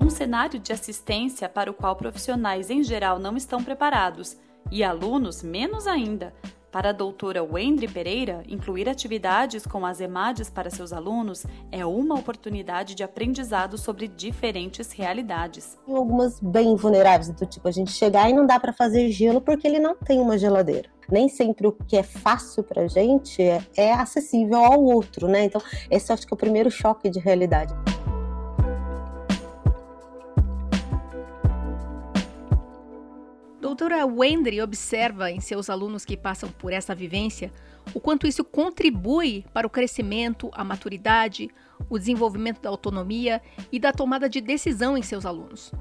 Um 0.02 0.10
cenário 0.10 0.60
de 0.60 0.74
assistência 0.74 1.48
para 1.48 1.70
o 1.70 1.74
qual 1.74 1.96
profissionais 1.96 2.70
em 2.70 2.82
geral 2.84 3.20
não 3.20 3.38
estão 3.38 3.64
preparados 3.64 4.38
e 4.72 4.84
alunos 4.84 5.44
menos 5.44 5.88
ainda, 5.88 6.34
para 6.72 6.90
a 6.90 6.94
doutora 6.94 7.44
Wendry 7.44 7.88
Pereira, 7.88 8.44
incluir 8.48 8.90
atividades 8.90 9.66
com 9.66 9.86
as 9.86 10.00
EMADs 10.00 10.50
para 10.50 10.70
seus 10.70 10.94
alunos 10.94 11.46
é 11.72 11.86
uma 11.86 12.16
oportunidade 12.16 12.96
de 12.96 13.04
aprendizado 13.04 13.78
sobre 13.78 14.08
diferentes 14.08 14.92
realidades. 14.92 15.78
Tem 15.86 15.96
algumas 15.96 16.40
bem 16.40 16.76
vulneráveis, 16.76 17.30
do 17.30 17.46
tipo 17.46 17.68
a 17.68 17.72
gente 17.72 17.92
chegar 17.92 18.30
e 18.30 18.34
não 18.34 18.46
dá 18.46 18.60
para 18.60 18.74
fazer 18.74 19.10
gelo 19.12 19.42
porque 19.42 19.68
ele 19.68 19.80
não 19.80 19.96
tem 19.96 20.20
uma 20.20 20.38
geladeira 20.38 20.90
nem 21.10 21.30
sempre 21.30 21.68
o 21.68 21.72
que 21.72 21.96
é 21.96 22.04
fácil 22.04 22.64
para 22.64 22.82
a 22.84 22.88
gente 22.88 23.42
é, 23.42 23.64
é, 23.78 23.94
acessível 23.94 24.58
ao 24.58 24.84
outro, 24.84 25.28
né? 25.28 25.46
Então, 25.46 25.62
esse 25.90 26.12
acho 26.12 26.28
que 26.28 26.34
é 26.34 26.36
o 26.36 26.38
primeiro 26.38 26.70
choque 26.70 27.10
de 27.10 27.20
realidade. 27.20 27.74
Doutora 33.78 34.08
Wendry 34.08 34.60
observa 34.60 35.30
em 35.30 35.40
seus 35.40 35.70
alunos 35.70 36.04
que 36.04 36.18
passam 36.18 36.50
por 36.50 36.74
essa 36.74 36.96
vivência 36.96 37.52
o 37.94 38.00
quanto 38.00 38.26
isso 38.26 38.44
contribui 38.44 39.46
para 39.54 39.68
o 39.68 39.70
crescimento, 39.70 40.50
a 40.52 40.64
maturidade, 40.64 41.52
o 41.88 42.00
desenvolvimento 42.00 42.60
da 42.60 42.72
autonomia 42.72 43.40
e 43.72 43.78
da 43.78 43.94
tomada 43.94 44.28
de 44.28 44.42
decisão 44.42 44.98
em 44.98 45.04
seus 45.04 45.28
alunos. 45.28 45.72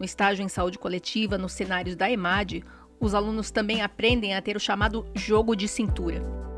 No 0.00 0.04
estágio 0.04 0.44
em 0.44 0.48
saúde 0.48 0.80
coletiva, 0.80 1.38
nos 1.38 1.52
cenários 1.52 1.94
da 1.94 2.10
EMAD, 2.10 2.64
os 2.98 3.14
alunos 3.14 3.52
também 3.52 3.82
aprendem 3.82 4.34
a 4.34 4.42
ter 4.42 4.56
o 4.56 4.60
chamado 4.60 5.06
jogo 5.14 5.54
de 5.54 5.68
cintura. 5.68 6.53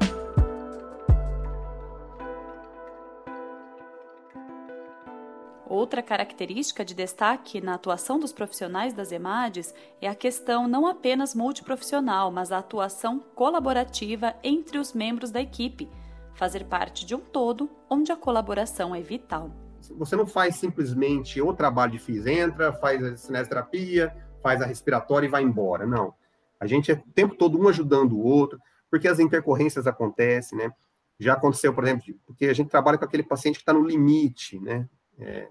Outra 5.69 6.01
característica 6.01 6.85
de 6.85 6.95
destaque 6.95 7.61
na 7.61 7.75
atuação 7.75 8.21
dos 8.21 8.33
profissionais 8.33 8.95
das 8.95 9.11
EMADs 9.11 9.75
é 10.01 10.07
a 10.09 10.15
questão 10.15 10.69
não 10.69 10.87
apenas 10.87 11.35
multiprofissional, 11.35 12.31
mas 12.31 12.53
a 12.53 12.59
atuação 12.59 13.19
colaborativa 13.35 14.35
entre 14.45 14.79
os 14.79 14.93
membros 14.93 15.33
da 15.33 15.41
equipe, 15.41 15.89
fazer 16.35 16.67
parte 16.67 17.05
de 17.05 17.17
um 17.17 17.21
todo 17.21 17.69
onde 17.91 18.13
a 18.13 18.17
colaboração 18.17 18.95
é 18.95 19.01
vital. 19.01 19.51
Você 19.99 20.15
não 20.15 20.27
faz 20.27 20.55
simplesmente 20.55 21.43
o 21.43 21.53
trabalho 21.53 21.93
de 21.93 21.99
FIS, 21.99 22.27
entra, 22.27 22.73
faz 22.73 23.03
a 23.03 23.17
cinesioterapia, 23.17 24.15
faz 24.41 24.63
a 24.63 24.67
respiratória 24.67 25.27
e 25.27 25.31
vai 25.31 25.43
embora. 25.43 25.85
Não. 25.85 26.15
A 26.61 26.67
gente 26.67 26.93
é 26.93 26.95
o 26.95 27.13
tempo 27.13 27.35
todo 27.35 27.61
um 27.61 27.69
ajudando 27.69 28.13
o 28.13 28.23
outro, 28.23 28.59
porque 28.89 29.09
as 29.09 29.19
intercorrências 29.19 29.87
acontecem, 29.87 30.57
né? 30.57 30.73
Já 31.19 31.33
aconteceu, 31.33 31.75
por 31.75 31.83
exemplo, 31.83 32.15
porque 32.25 32.47
a 32.47 32.53
gente 32.53 32.69
trabalha 32.69 32.99
com 32.99 33.05
aquele 33.05 33.23
paciente 33.25 33.57
que 33.57 33.63
está 33.63 33.73
no 33.73 33.85
limite, 33.85 34.61
né? 34.61 34.89
É, 35.19 35.49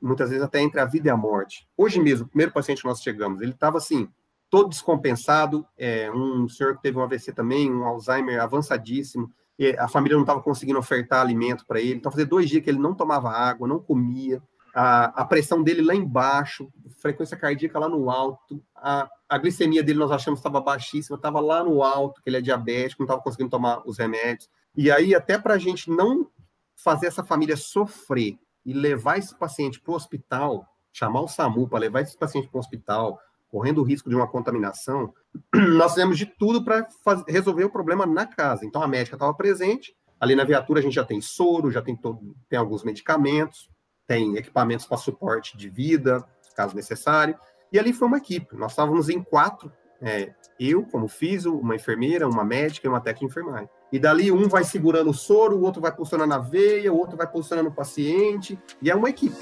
muitas 0.00 0.30
vezes 0.30 0.44
até 0.44 0.60
entre 0.60 0.80
a 0.80 0.84
vida 0.84 1.08
e 1.08 1.10
a 1.10 1.16
morte. 1.16 1.66
Hoje 1.76 2.00
mesmo, 2.00 2.26
o 2.26 2.28
primeiro 2.28 2.52
paciente 2.52 2.82
que 2.82 2.88
nós 2.88 3.02
chegamos, 3.02 3.40
ele 3.40 3.52
estava 3.52 3.78
assim, 3.78 4.08
todo 4.48 4.68
descompensado, 4.68 5.66
é, 5.76 6.10
um 6.10 6.48
senhor 6.48 6.76
que 6.76 6.82
teve 6.82 6.98
um 6.98 7.02
AVC 7.02 7.32
também, 7.32 7.72
um 7.72 7.84
Alzheimer 7.84 8.40
avançadíssimo, 8.40 9.30
a 9.78 9.88
família 9.88 10.16
não 10.16 10.22
estava 10.22 10.42
conseguindo 10.42 10.78
ofertar 10.78 11.20
alimento 11.20 11.64
para 11.66 11.80
ele, 11.80 11.94
então 11.94 12.12
fazia 12.12 12.26
dois 12.26 12.48
dias 12.48 12.62
que 12.62 12.68
ele 12.68 12.78
não 12.78 12.94
tomava 12.94 13.30
água, 13.30 13.66
não 13.66 13.78
comia, 13.78 14.42
a, 14.74 15.22
a 15.22 15.24
pressão 15.24 15.62
dele 15.62 15.80
lá 15.80 15.94
embaixo, 15.94 16.70
frequência 16.98 17.36
cardíaca 17.36 17.78
lá 17.78 17.88
no 17.88 18.10
alto, 18.10 18.62
a, 18.74 19.08
a 19.26 19.38
glicemia 19.38 19.82
dele 19.82 19.98
nós 19.98 20.10
achamos 20.10 20.38
estava 20.38 20.60
baixíssima, 20.60 21.16
estava 21.16 21.40
lá 21.40 21.64
no 21.64 21.82
alto, 21.82 22.20
que 22.22 22.28
ele 22.28 22.36
é 22.36 22.42
diabético, 22.42 23.00
não 23.00 23.06
estava 23.06 23.22
conseguindo 23.22 23.48
tomar 23.48 23.82
os 23.86 23.98
remédios, 23.98 24.50
e 24.76 24.90
aí 24.90 25.14
até 25.14 25.38
para 25.38 25.54
a 25.54 25.58
gente 25.58 25.90
não 25.90 26.30
fazer 26.76 27.06
essa 27.06 27.24
família 27.24 27.56
sofrer, 27.56 28.38
e 28.66 28.72
levar 28.72 29.16
esse 29.16 29.32
paciente 29.38 29.80
para 29.80 29.92
o 29.92 29.94
hospital, 29.94 30.66
chamar 30.92 31.20
o 31.20 31.28
SAMU 31.28 31.68
para 31.68 31.78
levar 31.78 32.00
esse 32.00 32.18
paciente 32.18 32.48
para 32.48 32.58
o 32.58 32.60
hospital, 32.60 33.16
correndo 33.48 33.80
o 33.80 33.84
risco 33.84 34.10
de 34.10 34.16
uma 34.16 34.26
contaminação, 34.26 35.14
nós 35.78 35.92
fizemos 35.92 36.18
de 36.18 36.26
tudo 36.26 36.64
para 36.64 36.86
resolver 37.28 37.62
o 37.62 37.70
problema 37.70 38.04
na 38.04 38.26
casa. 38.26 38.66
Então 38.66 38.82
a 38.82 38.88
médica 38.88 39.14
estava 39.14 39.32
presente, 39.32 39.96
ali 40.18 40.34
na 40.34 40.42
viatura 40.42 40.80
a 40.80 40.82
gente 40.82 40.96
já 40.96 41.04
tem 41.04 41.20
soro, 41.20 41.70
já 41.70 41.80
tem, 41.80 41.96
todo, 41.96 42.34
tem 42.48 42.58
alguns 42.58 42.82
medicamentos, 42.82 43.70
tem 44.04 44.36
equipamentos 44.36 44.84
para 44.84 44.96
suporte 44.96 45.56
de 45.56 45.70
vida, 45.70 46.26
caso 46.56 46.74
necessário, 46.74 47.38
e 47.72 47.78
ali 47.78 47.92
foi 47.92 48.08
uma 48.08 48.18
equipe. 48.18 48.56
Nós 48.56 48.72
estávamos 48.72 49.08
em 49.08 49.22
quatro, 49.22 49.72
é, 50.00 50.32
eu 50.58 50.84
como 50.84 51.08
físico, 51.08 51.56
uma 51.56 51.74
enfermeira, 51.74 52.28
uma 52.28 52.44
médica 52.44 52.86
e 52.86 52.90
uma 52.90 53.00
técnica 53.00 53.26
de 53.26 53.32
enfermagem. 53.32 53.68
E 53.92 53.98
dali 53.98 54.32
um 54.32 54.48
vai 54.48 54.64
segurando 54.64 55.10
o 55.10 55.14
soro, 55.14 55.56
o 55.56 55.62
outro 55.62 55.80
vai 55.80 55.94
posicionando 55.94 56.34
a 56.34 56.38
veia, 56.38 56.92
o 56.92 56.98
outro 56.98 57.16
vai 57.16 57.26
posicionando 57.26 57.68
o 57.68 57.72
paciente, 57.72 58.58
e 58.82 58.90
é 58.90 58.94
uma 58.94 59.08
equipe. 59.08 59.36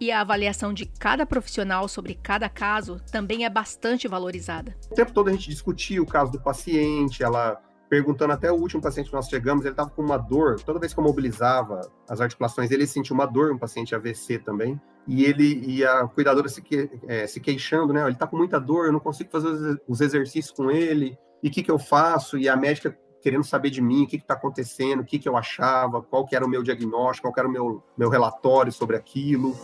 E 0.00 0.10
a 0.10 0.22
avaliação 0.22 0.72
de 0.72 0.86
cada 0.86 1.26
profissional 1.26 1.86
sobre 1.86 2.14
cada 2.14 2.48
caso 2.48 2.98
também 3.12 3.44
é 3.44 3.50
bastante 3.50 4.08
valorizada. 4.08 4.74
O 4.90 4.94
tempo 4.94 5.12
todo 5.12 5.28
a 5.28 5.32
gente 5.32 5.50
discutia 5.50 6.02
o 6.02 6.06
caso 6.06 6.32
do 6.32 6.40
paciente, 6.40 7.22
ela 7.22 7.60
perguntando 7.90 8.32
até 8.32 8.50
o 8.52 8.54
último 8.54 8.80
paciente 8.80 9.08
que 9.08 9.16
nós 9.16 9.28
chegamos, 9.28 9.64
ele 9.64 9.72
estava 9.72 9.90
com 9.90 10.00
uma 10.00 10.16
dor, 10.16 10.62
toda 10.62 10.78
vez 10.78 10.94
que 10.94 11.00
eu 11.00 11.04
mobilizava 11.04 11.80
as 12.08 12.20
articulações, 12.20 12.70
ele 12.70 12.86
sentiu 12.86 13.14
uma 13.14 13.26
dor, 13.26 13.52
um 13.52 13.58
paciente 13.58 13.96
AVC 13.96 14.38
também, 14.38 14.80
e 15.08 15.24
ele 15.24 15.60
e 15.66 15.84
a 15.84 16.06
cuidadora 16.06 16.48
se, 16.48 16.62
que, 16.62 16.88
é, 17.08 17.26
se 17.26 17.40
queixando, 17.40 17.92
né? 17.92 18.02
Ele 18.02 18.12
está 18.12 18.28
com 18.28 18.36
muita 18.36 18.60
dor, 18.60 18.86
eu 18.86 18.92
não 18.92 19.00
consigo 19.00 19.28
fazer 19.30 19.82
os 19.88 20.00
exercícios 20.00 20.54
com 20.54 20.70
ele, 20.70 21.18
e 21.42 21.48
o 21.48 21.50
que, 21.50 21.64
que 21.64 21.70
eu 21.70 21.78
faço? 21.80 22.38
E 22.38 22.48
a 22.48 22.56
médica 22.56 22.96
querendo 23.20 23.44
saber 23.44 23.70
de 23.70 23.82
mim, 23.82 24.04
o 24.04 24.06
que 24.06 24.16
está 24.16 24.34
acontecendo, 24.34 25.00
o 25.00 25.04
que, 25.04 25.18
que 25.18 25.28
eu 25.28 25.36
achava, 25.36 26.00
qual 26.00 26.24
que 26.24 26.34
era 26.34 26.46
o 26.46 26.48
meu 26.48 26.62
diagnóstico, 26.62 27.26
qual 27.26 27.34
que 27.34 27.40
era 27.40 27.48
o 27.48 27.52
meu, 27.52 27.82
meu 27.96 28.08
relatório 28.08 28.72
sobre 28.72 28.96
aquilo. 28.96 29.54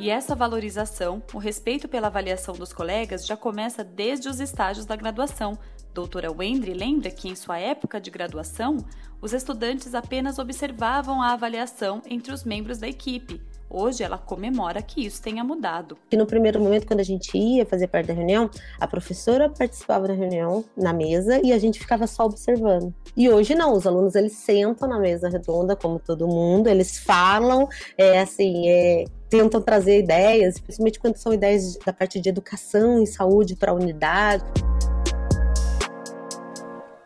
E 0.00 0.10
essa 0.10 0.32
valorização, 0.32 1.20
o 1.34 1.38
respeito 1.38 1.88
pela 1.88 2.06
avaliação 2.06 2.54
dos 2.54 2.72
colegas 2.72 3.26
já 3.26 3.36
começa 3.36 3.82
desde 3.82 4.28
os 4.28 4.38
estágios 4.38 4.86
da 4.86 4.94
graduação. 4.94 5.58
Doutora 5.92 6.30
Wendry 6.30 6.72
lembra 6.72 7.10
que 7.10 7.28
em 7.28 7.34
sua 7.34 7.58
época 7.58 8.00
de 8.00 8.08
graduação, 8.08 8.76
os 9.20 9.32
estudantes 9.32 9.96
apenas 9.96 10.38
observavam 10.38 11.20
a 11.20 11.32
avaliação 11.32 12.00
entre 12.08 12.32
os 12.32 12.44
membros 12.44 12.78
da 12.78 12.86
equipe. 12.86 13.40
Hoje 13.68 14.04
ela 14.04 14.16
comemora 14.16 14.80
que 14.80 15.04
isso 15.04 15.20
tenha 15.20 15.42
mudado. 15.42 15.98
E 16.12 16.16
no 16.16 16.26
primeiro 16.26 16.60
momento, 16.60 16.86
quando 16.86 17.00
a 17.00 17.04
gente 17.04 17.36
ia 17.36 17.66
fazer 17.66 17.88
parte 17.88 18.06
da 18.06 18.14
reunião, 18.14 18.48
a 18.78 18.86
professora 18.86 19.50
participava 19.50 20.06
da 20.06 20.14
reunião 20.14 20.64
na 20.76 20.92
mesa 20.92 21.40
e 21.44 21.52
a 21.52 21.58
gente 21.58 21.80
ficava 21.80 22.06
só 22.06 22.24
observando. 22.24 22.94
E 23.16 23.28
hoje 23.28 23.56
não, 23.56 23.72
os 23.72 23.84
alunos 23.84 24.14
eles 24.14 24.34
sentam 24.34 24.88
na 24.88 25.00
mesa 25.00 25.28
redonda, 25.28 25.74
como 25.74 25.98
todo 25.98 26.28
mundo, 26.28 26.68
eles 26.68 26.98
falam, 26.98 27.68
é 27.98 28.20
assim, 28.20 28.68
é, 28.68 29.04
tentam 29.28 29.60
trazer 29.60 29.98
ideias, 29.98 30.58
principalmente 30.58 30.98
quando 30.98 31.16
são 31.16 31.32
ideias 31.32 31.76
da 31.78 31.92
parte 31.92 32.20
de 32.20 32.28
educação 32.28 33.02
e 33.02 33.06
saúde 33.06 33.54
para 33.54 33.72
a 33.72 33.74
unidade. 33.74 34.44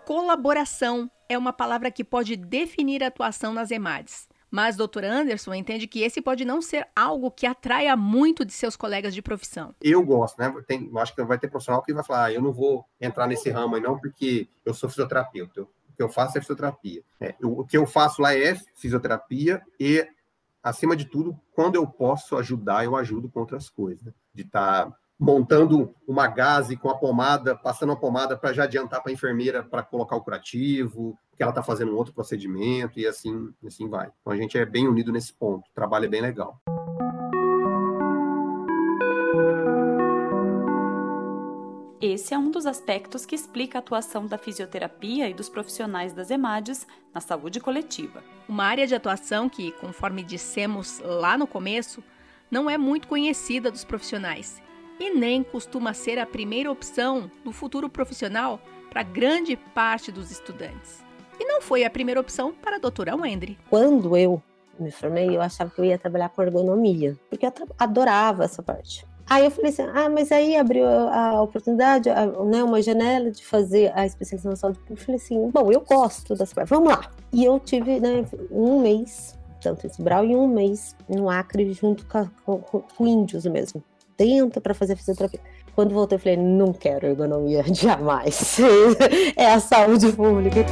Colaboração 0.06 1.10
é 1.28 1.36
uma 1.36 1.52
palavra 1.52 1.90
que 1.90 2.04
pode 2.04 2.36
definir 2.36 3.02
a 3.02 3.08
atuação 3.08 3.52
nas 3.52 3.70
EMADs. 3.70 4.28
Mas 4.50 4.76
Dr. 4.76 5.04
Anderson 5.04 5.54
entende 5.54 5.86
que 5.86 6.02
esse 6.02 6.20
pode 6.20 6.44
não 6.44 6.60
ser 6.60 6.86
algo 6.94 7.30
que 7.30 7.46
atraia 7.46 7.96
muito 7.96 8.44
de 8.44 8.52
seus 8.52 8.76
colegas 8.76 9.14
de 9.14 9.22
profissão. 9.22 9.74
Eu 9.80 10.02
gosto, 10.04 10.38
né? 10.38 10.52
Tem, 10.66 10.90
acho 10.96 11.14
que 11.14 11.24
vai 11.24 11.38
ter 11.38 11.48
profissional 11.48 11.82
que 11.82 11.94
vai 11.94 12.04
falar, 12.04 12.24
ah, 12.26 12.32
eu 12.32 12.42
não 12.42 12.52
vou 12.52 12.84
entrar 13.00 13.26
nesse 13.26 13.48
ramo 13.48 13.76
aí 13.76 13.80
não, 13.80 13.98
porque 13.98 14.46
eu 14.62 14.74
sou 14.74 14.90
fisioterapeuta. 14.90 15.62
O 15.62 15.96
que 15.96 16.02
eu 16.02 16.08
faço 16.10 16.36
é 16.36 16.40
fisioterapia. 16.42 17.02
É, 17.18 17.34
o 17.42 17.64
que 17.64 17.78
eu 17.78 17.86
faço 17.86 18.20
lá 18.20 18.36
é 18.36 18.54
fisioterapia 18.74 19.62
e 19.80 20.06
acima 20.62 20.96
de 20.96 21.04
tudo, 21.04 21.38
quando 21.52 21.74
eu 21.76 21.86
posso 21.86 22.36
ajudar, 22.36 22.84
eu 22.84 22.96
ajudo 22.96 23.28
com 23.28 23.40
outras 23.40 23.68
coisas. 23.68 24.04
Né? 24.04 24.12
De 24.34 24.42
estar 24.42 24.86
tá 24.86 24.96
montando 25.18 25.94
uma 26.06 26.26
gase 26.26 26.76
com 26.76 26.90
a 26.90 26.96
pomada, 26.96 27.54
passando 27.56 27.92
a 27.92 27.96
pomada 27.96 28.36
para 28.36 28.52
já 28.52 28.64
adiantar 28.64 29.02
para 29.02 29.10
a 29.10 29.14
enfermeira 29.14 29.62
para 29.62 29.82
colocar 29.82 30.16
o 30.16 30.20
curativo, 30.20 31.18
que 31.36 31.42
ela 31.42 31.50
está 31.50 31.62
fazendo 31.62 31.92
um 31.92 31.96
outro 31.96 32.12
procedimento 32.12 32.98
e 32.98 33.06
assim, 33.06 33.52
assim 33.64 33.88
vai. 33.88 34.10
Então 34.20 34.32
a 34.32 34.36
gente 34.36 34.58
é 34.58 34.64
bem 34.64 34.88
unido 34.88 35.12
nesse 35.12 35.32
ponto. 35.32 35.68
O 35.68 35.74
trabalho 35.74 36.06
é 36.06 36.08
bem 36.08 36.20
legal. 36.20 36.60
Esse 42.02 42.34
é 42.34 42.38
um 42.38 42.50
dos 42.50 42.66
aspectos 42.66 43.24
que 43.24 43.36
explica 43.36 43.78
a 43.78 43.80
atuação 43.80 44.26
da 44.26 44.36
fisioterapia 44.36 45.30
e 45.30 45.34
dos 45.34 45.48
profissionais 45.48 46.12
das 46.12 46.32
EMADs 46.32 46.84
na 47.14 47.20
saúde 47.20 47.60
coletiva. 47.60 48.24
Uma 48.48 48.64
área 48.64 48.88
de 48.88 48.94
atuação 48.96 49.48
que, 49.48 49.70
conforme 49.70 50.24
dissemos 50.24 50.98
lá 51.04 51.38
no 51.38 51.46
começo, 51.46 52.02
não 52.50 52.68
é 52.68 52.76
muito 52.76 53.06
conhecida 53.06 53.70
dos 53.70 53.84
profissionais 53.84 54.60
e 54.98 55.14
nem 55.14 55.44
costuma 55.44 55.94
ser 55.94 56.18
a 56.18 56.26
primeira 56.26 56.72
opção 56.72 57.30
do 57.44 57.52
futuro 57.52 57.88
profissional 57.88 58.60
para 58.90 59.04
grande 59.04 59.54
parte 59.56 60.10
dos 60.10 60.32
estudantes. 60.32 61.04
E 61.38 61.44
não 61.44 61.62
foi 61.62 61.84
a 61.84 61.90
primeira 61.90 62.20
opção 62.20 62.52
para 62.52 62.76
a 62.76 62.80
doutora 62.80 63.14
Wendry. 63.14 63.56
Quando 63.70 64.16
eu 64.16 64.42
me 64.76 64.90
formei, 64.90 65.36
eu 65.36 65.40
achava 65.40 65.70
que 65.70 65.80
eu 65.80 65.84
ia 65.84 65.98
trabalhar 66.00 66.30
com 66.30 66.42
ergonomia, 66.42 67.16
porque 67.30 67.46
eu 67.46 67.52
adorava 67.78 68.42
essa 68.42 68.60
parte. 68.60 69.06
Aí 69.28 69.44
eu 69.44 69.50
falei 69.50 69.70
assim, 69.70 69.82
ah, 69.82 70.08
mas 70.08 70.30
aí 70.32 70.56
abriu 70.56 70.86
a, 70.86 71.42
oportunidade, 71.42 72.10
a, 72.10 72.26
né, 72.26 72.62
uma 72.62 72.82
janela 72.82 73.30
de 73.30 73.44
fazer 73.44 73.92
a 73.94 74.04
especialização 74.04 74.52
em 74.52 74.56
saúde 74.56 74.78
pública. 74.80 75.00
Eu 75.00 75.04
falei 75.04 75.20
assim, 75.20 75.50
bom, 75.50 75.72
eu 75.72 75.80
gosto 75.80 76.34
dessa 76.34 76.54
parte, 76.54 76.68
vamos 76.68 76.88
lá. 76.90 77.10
E 77.32 77.44
eu 77.44 77.58
tive, 77.58 78.00
né, 78.00 78.24
um 78.50 78.80
mês, 78.80 79.38
tanto 79.60 79.86
em 79.86 79.90
Sobral, 79.90 80.24
e 80.24 80.36
um 80.36 80.46
mês 80.46 80.94
no 81.08 81.30
Acre, 81.30 81.72
junto 81.72 82.04
com, 82.06 82.58
com, 82.60 82.80
com 82.80 83.06
índios 83.06 83.46
mesmo. 83.46 83.82
Tenta 84.16 84.60
para 84.60 84.74
fazer 84.74 84.96
fisioterapia. 84.96 85.40
Quando 85.74 85.94
voltei, 85.94 86.16
eu 86.16 86.20
falei, 86.20 86.36
não 86.36 86.72
quero 86.72 87.06
ergonomia, 87.06 87.64
jamais. 87.72 88.58
é 89.36 89.46
a 89.46 89.60
saúde 89.60 90.12
pública. 90.12 90.66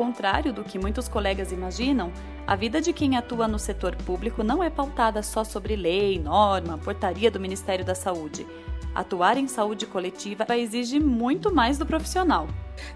Contrário 0.00 0.50
do 0.50 0.64
que 0.64 0.78
muitos 0.78 1.08
colegas 1.08 1.52
imaginam, 1.52 2.10
a 2.46 2.56
vida 2.56 2.80
de 2.80 2.90
quem 2.90 3.18
atua 3.18 3.46
no 3.46 3.58
setor 3.58 3.94
público 3.96 4.42
não 4.42 4.64
é 4.64 4.70
pautada 4.70 5.22
só 5.22 5.44
sobre 5.44 5.76
lei, 5.76 6.18
norma, 6.18 6.78
portaria 6.78 7.30
do 7.30 7.38
Ministério 7.38 7.84
da 7.84 7.94
Saúde. 7.94 8.46
Atuar 8.94 9.36
em 9.36 9.46
saúde 9.46 9.84
coletiva 9.84 10.46
exige 10.56 10.98
muito 10.98 11.54
mais 11.54 11.76
do 11.76 11.84
profissional. 11.84 12.48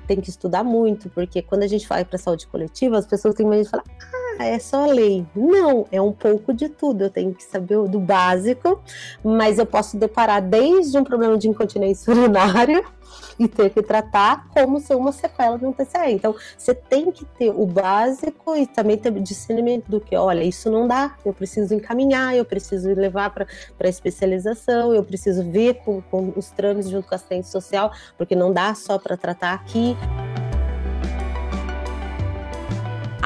Tem 0.07 0.19
que 0.19 0.31
estudar 0.31 0.65
muito, 0.65 1.11
porque 1.11 1.43
quando 1.43 1.65
a 1.65 1.67
gente 1.67 1.87
vai 1.87 2.07
para 2.07 2.17
saúde 2.17 2.47
coletiva, 2.47 2.97
as 2.97 3.07
pessoas 3.07 3.35
têm 3.35 3.47
medo 3.47 3.65
de 3.65 3.69
falar: 3.69 3.85
ah, 3.87 4.24
é 4.39 4.59
só 4.59 4.87
lei. 4.87 5.27
Não, 5.35 5.87
é 5.91 6.01
um 6.01 6.13
pouco 6.13 6.53
de 6.53 6.69
tudo. 6.69 7.05
Eu 7.05 7.11
tenho 7.11 7.35
que 7.35 7.43
saber 7.43 7.79
do 7.89 7.99
básico, 7.99 8.81
mas 9.23 9.59
eu 9.59 9.67
posso 9.67 9.97
deparar 9.97 10.43
desde 10.43 10.97
um 10.99 11.05
problema 11.05 11.37
de 11.37 11.49
incontinência 11.49 12.13
urinária 12.15 12.85
e 13.39 13.49
ter 13.49 13.71
que 13.71 13.83
tratar 13.83 14.49
como 14.51 14.81
ser 14.81 14.95
uma 14.95 15.13
sequela 15.13 15.59
de 15.59 15.67
um 15.67 15.73
TCE. 15.73 16.11
Então, 16.11 16.35
você 16.57 16.75
tem 16.75 17.11
que 17.11 17.25
ter 17.25 17.51
o 17.51 17.67
básico 17.67 18.57
e 18.57 18.67
também 18.67 18.97
ter 18.97 19.13
discernimento 19.21 19.89
do 19.89 20.01
que, 20.01 20.17
olha, 20.17 20.43
isso 20.43 20.71
não 20.71 20.87
dá, 20.87 21.17
eu 21.25 21.33
preciso 21.33 21.75
encaminhar, 21.75 22.37
eu 22.37 22.45
preciso 22.45 22.93
levar 22.95 23.31
para 23.31 23.89
especialização, 23.89 24.95
eu 24.95 25.03
preciso 25.05 25.43
ver 25.51 25.75
com, 25.85 26.01
com 26.03 26.33
os 26.37 26.51
trâmites 26.51 26.91
junto 26.91 27.09
com 27.09 27.15
a 27.15 27.17
assistente 27.17 27.49
social, 27.49 27.93
porque 28.17 28.35
não 28.37 28.53
dá 28.53 28.75
só 28.75 28.99
para 28.99 29.17
tratar 29.17 29.55
aqui. 29.55 29.97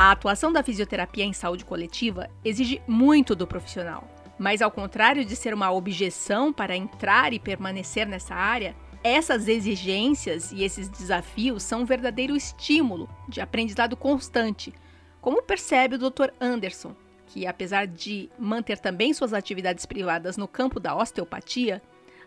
A 0.00 0.12
atuação 0.12 0.52
da 0.52 0.62
fisioterapia 0.62 1.24
em 1.24 1.32
saúde 1.32 1.64
coletiva 1.64 2.30
exige 2.44 2.80
muito 2.86 3.34
do 3.34 3.48
profissional. 3.48 4.08
Mas, 4.38 4.62
ao 4.62 4.70
contrário 4.70 5.24
de 5.24 5.34
ser 5.34 5.52
uma 5.52 5.72
objeção 5.72 6.52
para 6.52 6.76
entrar 6.76 7.32
e 7.32 7.40
permanecer 7.40 8.06
nessa 8.06 8.32
área, 8.32 8.76
essas 9.02 9.48
exigências 9.48 10.52
e 10.52 10.62
esses 10.62 10.88
desafios 10.88 11.64
são 11.64 11.80
um 11.80 11.84
verdadeiro 11.84 12.36
estímulo 12.36 13.10
de 13.28 13.40
aprendizado 13.40 13.96
constante, 13.96 14.72
como 15.20 15.42
percebe 15.42 15.96
o 15.96 15.98
Dr. 15.98 16.30
Anderson, 16.40 16.94
que 17.26 17.44
apesar 17.44 17.84
de 17.88 18.30
manter 18.38 18.78
também 18.78 19.12
suas 19.12 19.34
atividades 19.34 19.84
privadas 19.84 20.36
no 20.36 20.46
campo 20.46 20.78
da 20.78 20.94
osteopatia, 20.94 21.82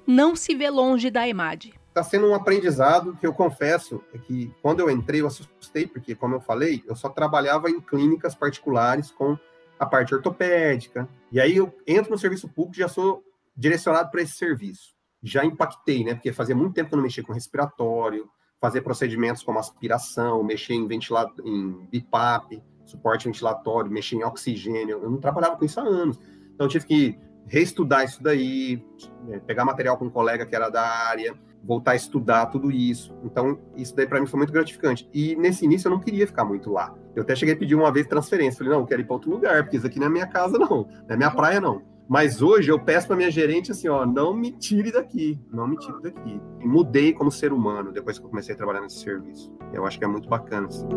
não 0.05 0.35
se 0.35 0.53
vê 0.53 0.69
longe 0.69 1.09
da 1.09 1.25
EMAD. 1.25 1.73
Está 1.91 2.03
sendo 2.03 2.27
um 2.27 2.33
aprendizado 2.33 3.15
que 3.17 3.27
eu 3.27 3.33
confesso 3.33 4.01
é 4.13 4.17
que 4.17 4.53
quando 4.61 4.79
eu 4.79 4.89
entrei 4.89 5.21
eu 5.21 5.27
assustei, 5.27 5.85
porque 5.85 6.15
como 6.15 6.35
eu 6.35 6.39
falei, 6.39 6.81
eu 6.87 6.95
só 6.95 7.09
trabalhava 7.09 7.69
em 7.69 7.81
clínicas 7.81 8.33
particulares 8.33 9.11
com 9.11 9.37
a 9.77 9.85
parte 9.85 10.15
ortopédica. 10.15 11.07
E 11.31 11.39
aí 11.39 11.57
eu 11.57 11.73
entro 11.85 12.11
no 12.11 12.17
serviço 12.17 12.47
público 12.47 12.77
já 12.77 12.87
sou 12.87 13.23
direcionado 13.55 14.09
para 14.09 14.21
esse 14.21 14.33
serviço 14.33 14.95
já 15.21 15.45
impactei, 15.45 16.03
né? 16.03 16.15
Porque 16.15 16.33
fazia 16.33 16.55
muito 16.55 16.73
tempo 16.73 16.89
que 16.89 16.95
eu 16.95 16.97
não 16.97 17.03
mexia 17.03 17.23
com 17.23 17.33
respiratório, 17.33 18.29
fazer 18.59 18.81
procedimentos 18.81 19.43
como 19.43 19.59
aspiração, 19.59 20.43
mexer 20.43 20.73
em 20.73 20.87
ventilador, 20.87 21.45
em 21.45 21.85
BIPAP, 21.87 22.61
suporte 22.85 23.25
ventilatório, 23.27 23.91
mexer 23.91 24.15
em 24.15 24.23
oxigênio. 24.23 24.99
Eu 25.01 25.09
não 25.09 25.19
trabalhava 25.19 25.57
com 25.57 25.65
isso 25.65 25.79
há 25.79 25.83
anos. 25.83 26.19
Então 26.53 26.65
eu 26.65 26.69
tive 26.69 26.85
que 26.85 27.19
reestudar 27.47 28.03
isso 28.05 28.21
daí, 28.21 28.83
né, 29.27 29.39
pegar 29.39 29.65
material 29.65 29.97
com 29.97 30.05
um 30.05 30.09
colega 30.09 30.45
que 30.45 30.55
era 30.55 30.69
da 30.69 30.83
área, 30.83 31.37
voltar 31.63 31.91
a 31.91 31.95
estudar 31.95 32.47
tudo 32.47 32.71
isso. 32.71 33.13
Então, 33.23 33.59
isso 33.75 33.95
daí 33.95 34.07
para 34.07 34.19
mim 34.19 34.27
foi 34.27 34.37
muito 34.37 34.53
gratificante. 34.53 35.09
E 35.13 35.35
nesse 35.35 35.65
início 35.65 35.87
eu 35.87 35.91
não 35.91 35.99
queria 35.99 36.25
ficar 36.25 36.45
muito 36.45 36.71
lá. 36.71 36.93
Eu 37.15 37.23
até 37.23 37.35
cheguei 37.35 37.53
a 37.53 37.57
pedir 37.57 37.75
uma 37.75 37.91
vez 37.91 38.07
transferência. 38.07 38.57
Falei, 38.57 38.73
não, 38.73 38.79
eu 38.81 38.85
quero 38.85 39.01
ir 39.01 39.05
para 39.05 39.13
outro 39.13 39.31
lugar, 39.31 39.63
porque 39.63 39.77
isso 39.77 39.85
aqui 39.85 39.99
não 39.99 40.07
é 40.07 40.09
minha 40.09 40.27
casa, 40.27 40.57
não. 40.57 40.67
Não 40.67 40.87
é 41.09 41.17
minha 41.17 41.31
praia, 41.31 41.61
não. 41.61 41.81
Mas 42.07 42.41
hoje 42.41 42.69
eu 42.69 42.77
peço 42.77 43.07
para 43.07 43.15
minha 43.15 43.31
gerente 43.31 43.71
assim, 43.71 43.87
ó, 43.87 44.05
não 44.05 44.33
me 44.33 44.51
tire 44.51 44.91
daqui, 44.91 45.39
não 45.49 45.65
me 45.65 45.77
tire 45.77 46.01
daqui. 46.01 46.41
E 46.59 46.67
mudei 46.67 47.13
como 47.13 47.31
ser 47.31 47.53
humano 47.53 47.91
depois 47.91 48.19
que 48.19 48.25
eu 48.25 48.29
comecei 48.29 48.53
a 48.53 48.57
trabalhar 48.57 48.81
nesse 48.81 48.99
serviço. 48.99 49.53
Eu 49.71 49.85
acho 49.85 49.97
que 49.97 50.03
é 50.03 50.07
muito 50.07 50.27
bacana. 50.27 50.67
Assim. 50.67 50.87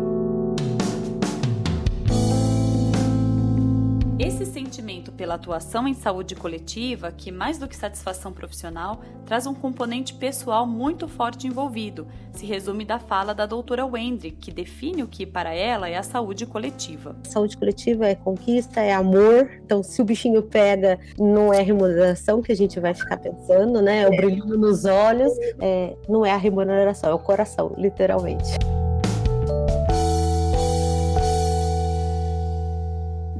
Esse 4.17 4.45
sentimento 4.45 5.11
pela 5.11 5.33
atuação 5.33 5.85
em 5.85 5.93
saúde 5.93 6.35
coletiva, 6.35 7.11
que 7.11 7.33
mais 7.33 7.57
do 7.57 7.67
que 7.67 7.75
satisfação 7.75 8.31
profissional, 8.31 9.01
traz 9.25 9.45
um 9.45 9.53
componente 9.53 10.13
pessoal 10.13 10.65
muito 10.65 11.05
forte 11.05 11.47
envolvido, 11.47 12.07
se 12.31 12.45
resume 12.45 12.85
da 12.85 12.97
fala 12.97 13.35
da 13.35 13.45
doutora 13.45 13.85
Wendry, 13.85 14.31
que 14.31 14.53
define 14.53 15.03
o 15.03 15.07
que 15.07 15.25
para 15.25 15.53
ela 15.53 15.89
é 15.89 15.97
a 15.97 16.03
saúde 16.03 16.45
coletiva. 16.45 17.13
Saúde 17.23 17.57
coletiva 17.57 18.07
é 18.07 18.15
conquista, 18.15 18.79
é 18.79 18.93
amor. 18.93 19.51
Então, 19.65 19.83
se 19.83 20.01
o 20.01 20.05
bichinho 20.05 20.41
pega, 20.41 20.97
não 21.19 21.53
é 21.53 21.61
remuneração 21.61 22.41
que 22.41 22.53
a 22.53 22.55
gente 22.55 22.79
vai 22.79 22.93
ficar 22.93 23.17
pensando, 23.17 23.81
né? 23.81 24.03
É 24.03 24.07
o 24.07 24.11
brilho 24.11 24.57
nos 24.57 24.85
olhos, 24.85 25.33
é, 25.59 25.93
não 26.07 26.25
é 26.25 26.31
a 26.31 26.37
remuneração, 26.37 27.09
é 27.09 27.13
o 27.13 27.19
coração, 27.19 27.75
literalmente. 27.77 28.57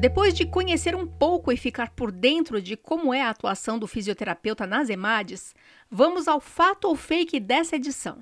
Depois 0.06 0.36
de 0.36 0.46
conhecer 0.46 0.96
um 0.96 1.08
pouco 1.08 1.52
e 1.52 1.58
ficar 1.58 1.90
por 1.90 2.12
dentro 2.12 2.62
de 2.62 2.78
como 2.78 3.12
é 3.12 3.24
a 3.24 3.32
atuação 3.32 3.80
do 3.80 3.88
fisioterapeuta 3.88 4.68
nas 4.68 4.88
EMADs, 4.88 5.56
vamos 5.90 6.28
ao 6.28 6.40
fato 6.40 6.88
ou 6.88 6.96
fake 6.96 7.40
dessa 7.40 7.76
edição. 7.76 8.20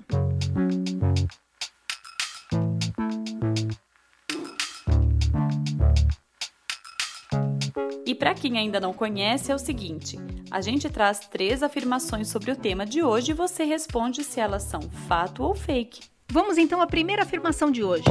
E 8.06 8.14
para 8.14 8.32
quem 8.32 8.56
ainda 8.56 8.80
não 8.80 8.94
conhece, 8.94 9.52
é 9.52 9.54
o 9.54 9.58
seguinte: 9.58 10.16
a 10.50 10.62
gente 10.62 10.88
traz 10.88 11.28
três 11.28 11.62
afirmações 11.62 12.28
sobre 12.28 12.50
o 12.50 12.56
tema 12.56 12.86
de 12.86 13.02
hoje 13.02 13.32
e 13.32 13.34
você 13.34 13.62
responde 13.62 14.24
se 14.24 14.40
elas 14.40 14.62
são 14.62 14.80
fato 15.06 15.42
ou 15.42 15.54
fake. 15.54 16.00
Vamos 16.32 16.56
então 16.56 16.80
à 16.80 16.86
primeira 16.86 17.24
afirmação 17.24 17.70
de 17.70 17.84
hoje. 17.84 18.04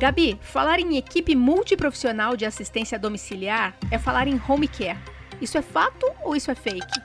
Gabi, 0.00 0.38
falar 0.40 0.78
em 0.78 0.96
equipe 0.96 1.36
multiprofissional 1.36 2.34
de 2.34 2.46
assistência 2.46 2.98
domiciliar 2.98 3.76
é 3.90 3.98
falar 3.98 4.26
em 4.26 4.40
home 4.48 4.66
care. 4.66 4.98
Isso 5.42 5.58
é 5.58 5.60
fato 5.60 6.10
ou 6.24 6.34
isso 6.34 6.50
é 6.50 6.54
fake? 6.54 7.02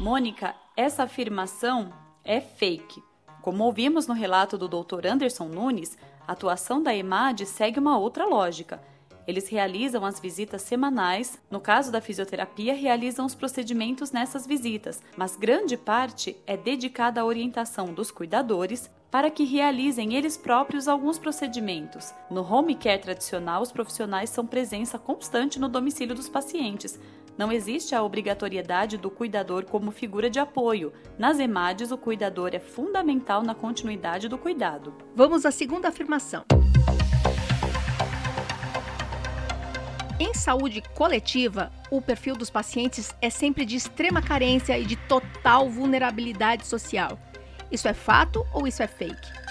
Mônica, 0.00 0.54
essa 0.74 1.02
afirmação 1.02 1.92
é 2.24 2.40
fake. 2.40 3.02
Como 3.42 3.62
ouvimos 3.64 4.06
no 4.06 4.14
relato 4.14 4.56
do 4.56 4.66
Dr. 4.66 5.08
Anderson 5.08 5.44
Nunes, 5.44 5.98
a 6.26 6.32
atuação 6.32 6.82
da 6.82 6.94
EMAD 6.94 7.44
segue 7.44 7.78
uma 7.78 7.98
outra 7.98 8.24
lógica 8.24 8.80
eles 9.26 9.48
realizam 9.48 10.04
as 10.04 10.20
visitas 10.20 10.62
semanais, 10.62 11.38
no 11.50 11.60
caso 11.60 11.90
da 11.90 12.00
fisioterapia, 12.00 12.74
realizam 12.74 13.26
os 13.26 13.34
procedimentos 13.34 14.12
nessas 14.12 14.46
visitas, 14.46 15.02
mas 15.16 15.36
grande 15.36 15.76
parte 15.76 16.36
é 16.46 16.56
dedicada 16.56 17.20
à 17.20 17.24
orientação 17.24 17.92
dos 17.92 18.10
cuidadores 18.10 18.90
para 19.10 19.30
que 19.30 19.44
realizem 19.44 20.14
eles 20.14 20.36
próprios 20.36 20.88
alguns 20.88 21.20
procedimentos. 21.20 22.12
No 22.28 22.42
home 22.42 22.74
care 22.74 23.00
tradicional, 23.00 23.62
os 23.62 23.70
profissionais 23.70 24.28
são 24.28 24.44
presença 24.44 24.98
constante 24.98 25.60
no 25.60 25.68
domicílio 25.68 26.16
dos 26.16 26.28
pacientes. 26.28 26.98
Não 27.38 27.52
existe 27.52 27.94
a 27.94 28.02
obrigatoriedade 28.02 28.96
do 28.96 29.10
cuidador 29.10 29.66
como 29.66 29.90
figura 29.90 30.28
de 30.28 30.40
apoio. 30.40 30.92
Nas 31.16 31.38
EMADs, 31.38 31.92
o 31.92 31.98
cuidador 31.98 32.50
é 32.54 32.58
fundamental 32.58 33.42
na 33.42 33.54
continuidade 33.54 34.28
do 34.28 34.36
cuidado. 34.36 34.92
Vamos 35.14 35.46
à 35.46 35.52
segunda 35.52 35.88
afirmação. 35.88 36.44
Em 40.18 40.32
saúde 40.32 40.80
coletiva, 40.94 41.72
o 41.90 42.00
perfil 42.00 42.36
dos 42.36 42.48
pacientes 42.48 43.12
é 43.20 43.28
sempre 43.28 43.64
de 43.64 43.74
extrema 43.74 44.22
carência 44.22 44.78
e 44.78 44.84
de 44.84 44.94
total 44.94 45.68
vulnerabilidade 45.68 46.64
social. 46.66 47.18
Isso 47.70 47.88
é 47.88 47.94
fato 47.94 48.46
ou 48.52 48.64
isso 48.64 48.80
é 48.80 48.86
fake? 48.86 49.43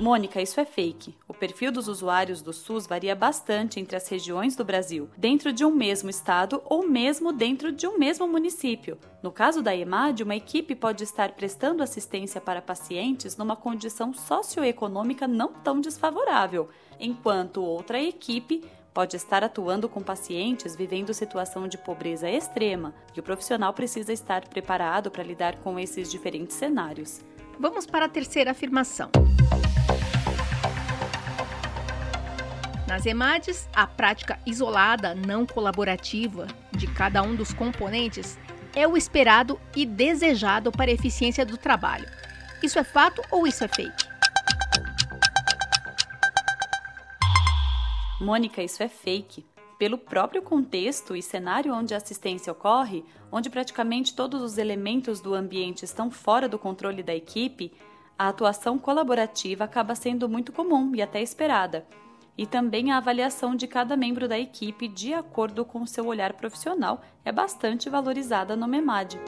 Mônica, 0.00 0.40
isso 0.40 0.58
é 0.58 0.64
fake. 0.64 1.14
O 1.28 1.34
perfil 1.34 1.70
dos 1.70 1.86
usuários 1.86 2.40
do 2.40 2.54
SUS 2.54 2.86
varia 2.86 3.14
bastante 3.14 3.78
entre 3.78 3.94
as 3.94 4.08
regiões 4.08 4.56
do 4.56 4.64
Brasil, 4.64 5.10
dentro 5.14 5.52
de 5.52 5.62
um 5.62 5.70
mesmo 5.70 6.08
estado 6.08 6.62
ou 6.64 6.88
mesmo 6.88 7.34
dentro 7.34 7.70
de 7.70 7.86
um 7.86 7.98
mesmo 7.98 8.26
município. 8.26 8.96
No 9.22 9.30
caso 9.30 9.60
da 9.60 9.76
EMAD, 9.76 10.22
uma 10.22 10.34
equipe 10.34 10.74
pode 10.74 11.04
estar 11.04 11.32
prestando 11.32 11.82
assistência 11.82 12.40
para 12.40 12.62
pacientes 12.62 13.36
numa 13.36 13.54
condição 13.54 14.14
socioeconômica 14.14 15.28
não 15.28 15.52
tão 15.52 15.82
desfavorável, 15.82 16.70
enquanto 16.98 17.62
outra 17.62 18.02
equipe 18.02 18.64
pode 18.94 19.16
estar 19.16 19.44
atuando 19.44 19.86
com 19.86 20.00
pacientes 20.00 20.74
vivendo 20.74 21.12
situação 21.12 21.68
de 21.68 21.76
pobreza 21.76 22.28
extrema 22.28 22.94
e 23.14 23.20
o 23.20 23.22
profissional 23.22 23.74
precisa 23.74 24.14
estar 24.14 24.48
preparado 24.48 25.10
para 25.10 25.22
lidar 25.22 25.56
com 25.56 25.78
esses 25.78 26.10
diferentes 26.10 26.56
cenários. 26.56 27.20
Vamos 27.58 27.84
para 27.84 28.06
a 28.06 28.08
terceira 28.08 28.52
afirmação. 28.52 29.10
Nas 32.90 33.06
EMADs, 33.06 33.68
a 33.72 33.86
prática 33.86 34.36
isolada, 34.44 35.14
não 35.14 35.46
colaborativa, 35.46 36.48
de 36.72 36.88
cada 36.88 37.22
um 37.22 37.36
dos 37.36 37.54
componentes 37.54 38.36
é 38.74 38.84
o 38.84 38.96
esperado 38.96 39.60
e 39.76 39.86
desejado 39.86 40.72
para 40.72 40.90
a 40.90 40.94
eficiência 40.94 41.46
do 41.46 41.56
trabalho. 41.56 42.08
Isso 42.60 42.80
é 42.80 42.82
fato 42.82 43.22
ou 43.30 43.46
isso 43.46 43.62
é 43.62 43.68
fake? 43.68 44.08
Mônica, 48.20 48.60
isso 48.60 48.82
é 48.82 48.88
fake. 48.88 49.46
Pelo 49.78 49.96
próprio 49.96 50.42
contexto 50.42 51.14
e 51.14 51.22
cenário 51.22 51.72
onde 51.72 51.94
a 51.94 51.98
assistência 51.98 52.52
ocorre, 52.52 53.04
onde 53.30 53.48
praticamente 53.48 54.16
todos 54.16 54.42
os 54.42 54.58
elementos 54.58 55.20
do 55.20 55.32
ambiente 55.32 55.84
estão 55.84 56.10
fora 56.10 56.48
do 56.48 56.58
controle 56.58 57.04
da 57.04 57.14
equipe, 57.14 57.72
a 58.18 58.30
atuação 58.30 58.80
colaborativa 58.80 59.62
acaba 59.62 59.94
sendo 59.94 60.28
muito 60.28 60.50
comum 60.50 60.92
e 60.92 61.00
até 61.00 61.22
esperada 61.22 61.86
e 62.40 62.46
também 62.46 62.90
a 62.90 62.96
avaliação 62.96 63.54
de 63.54 63.66
cada 63.66 63.94
membro 63.98 64.26
da 64.26 64.38
equipe 64.38 64.88
de 64.88 65.12
acordo 65.12 65.62
com 65.62 65.84
seu 65.84 66.06
olhar 66.06 66.32
profissional 66.32 67.02
é 67.22 67.30
bastante 67.30 67.90
valorizada 67.90 68.56
no 68.56 68.66
MEMAD. 68.66 69.20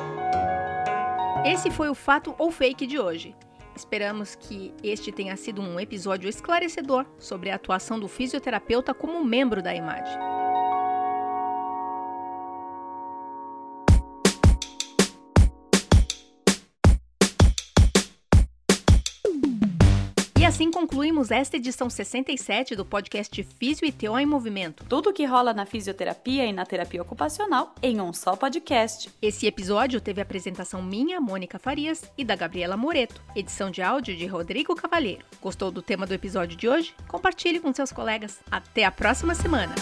Esse 1.44 1.70
foi 1.70 1.90
o 1.90 1.94
fato 1.94 2.34
ou 2.38 2.50
fake 2.50 2.86
de 2.86 2.98
hoje. 2.98 3.36
Esperamos 3.76 4.34
que 4.34 4.72
este 4.82 5.12
tenha 5.12 5.36
sido 5.36 5.60
um 5.60 5.78
episódio 5.78 6.26
esclarecedor 6.26 7.04
sobre 7.18 7.50
a 7.50 7.56
atuação 7.56 8.00
do 8.00 8.08
fisioterapeuta 8.08 8.94
como 8.94 9.22
membro 9.22 9.62
da 9.62 9.74
IMAD. 9.74 10.08
Assim 20.46 20.70
concluímos 20.70 21.30
esta 21.30 21.56
edição 21.56 21.88
67 21.88 22.74
do 22.74 22.84
podcast 22.84 23.42
Físio 23.44 23.86
e 23.86 23.92
Teo 23.92 24.18
em 24.18 24.26
Movimento. 24.26 24.84
Tudo 24.88 25.10
o 25.10 25.12
que 25.12 25.24
rola 25.24 25.54
na 25.54 25.64
fisioterapia 25.64 26.44
e 26.46 26.52
na 26.52 26.66
terapia 26.66 27.02
ocupacional 27.02 27.74
em 27.82 28.00
um 28.00 28.12
só 28.12 28.34
podcast. 28.34 29.10
Esse 29.20 29.46
episódio 29.46 30.00
teve 30.00 30.20
a 30.20 30.24
apresentação 30.24 30.82
minha, 30.82 31.20
Mônica 31.20 31.58
Farias, 31.58 32.10
e 32.18 32.24
da 32.24 32.34
Gabriela 32.34 32.76
Moreto, 32.76 33.22
edição 33.36 33.70
de 33.70 33.82
áudio 33.82 34.16
de 34.16 34.26
Rodrigo 34.26 34.74
Cavalheiro. 34.74 35.24
Gostou 35.40 35.70
do 35.70 35.82
tema 35.82 36.06
do 36.06 36.14
episódio 36.14 36.56
de 36.56 36.68
hoje? 36.68 36.94
Compartilhe 37.06 37.60
com 37.60 37.72
seus 37.72 37.92
colegas. 37.92 38.40
Até 38.50 38.84
a 38.84 38.90
próxima 38.90 39.34
semana! 39.34 39.74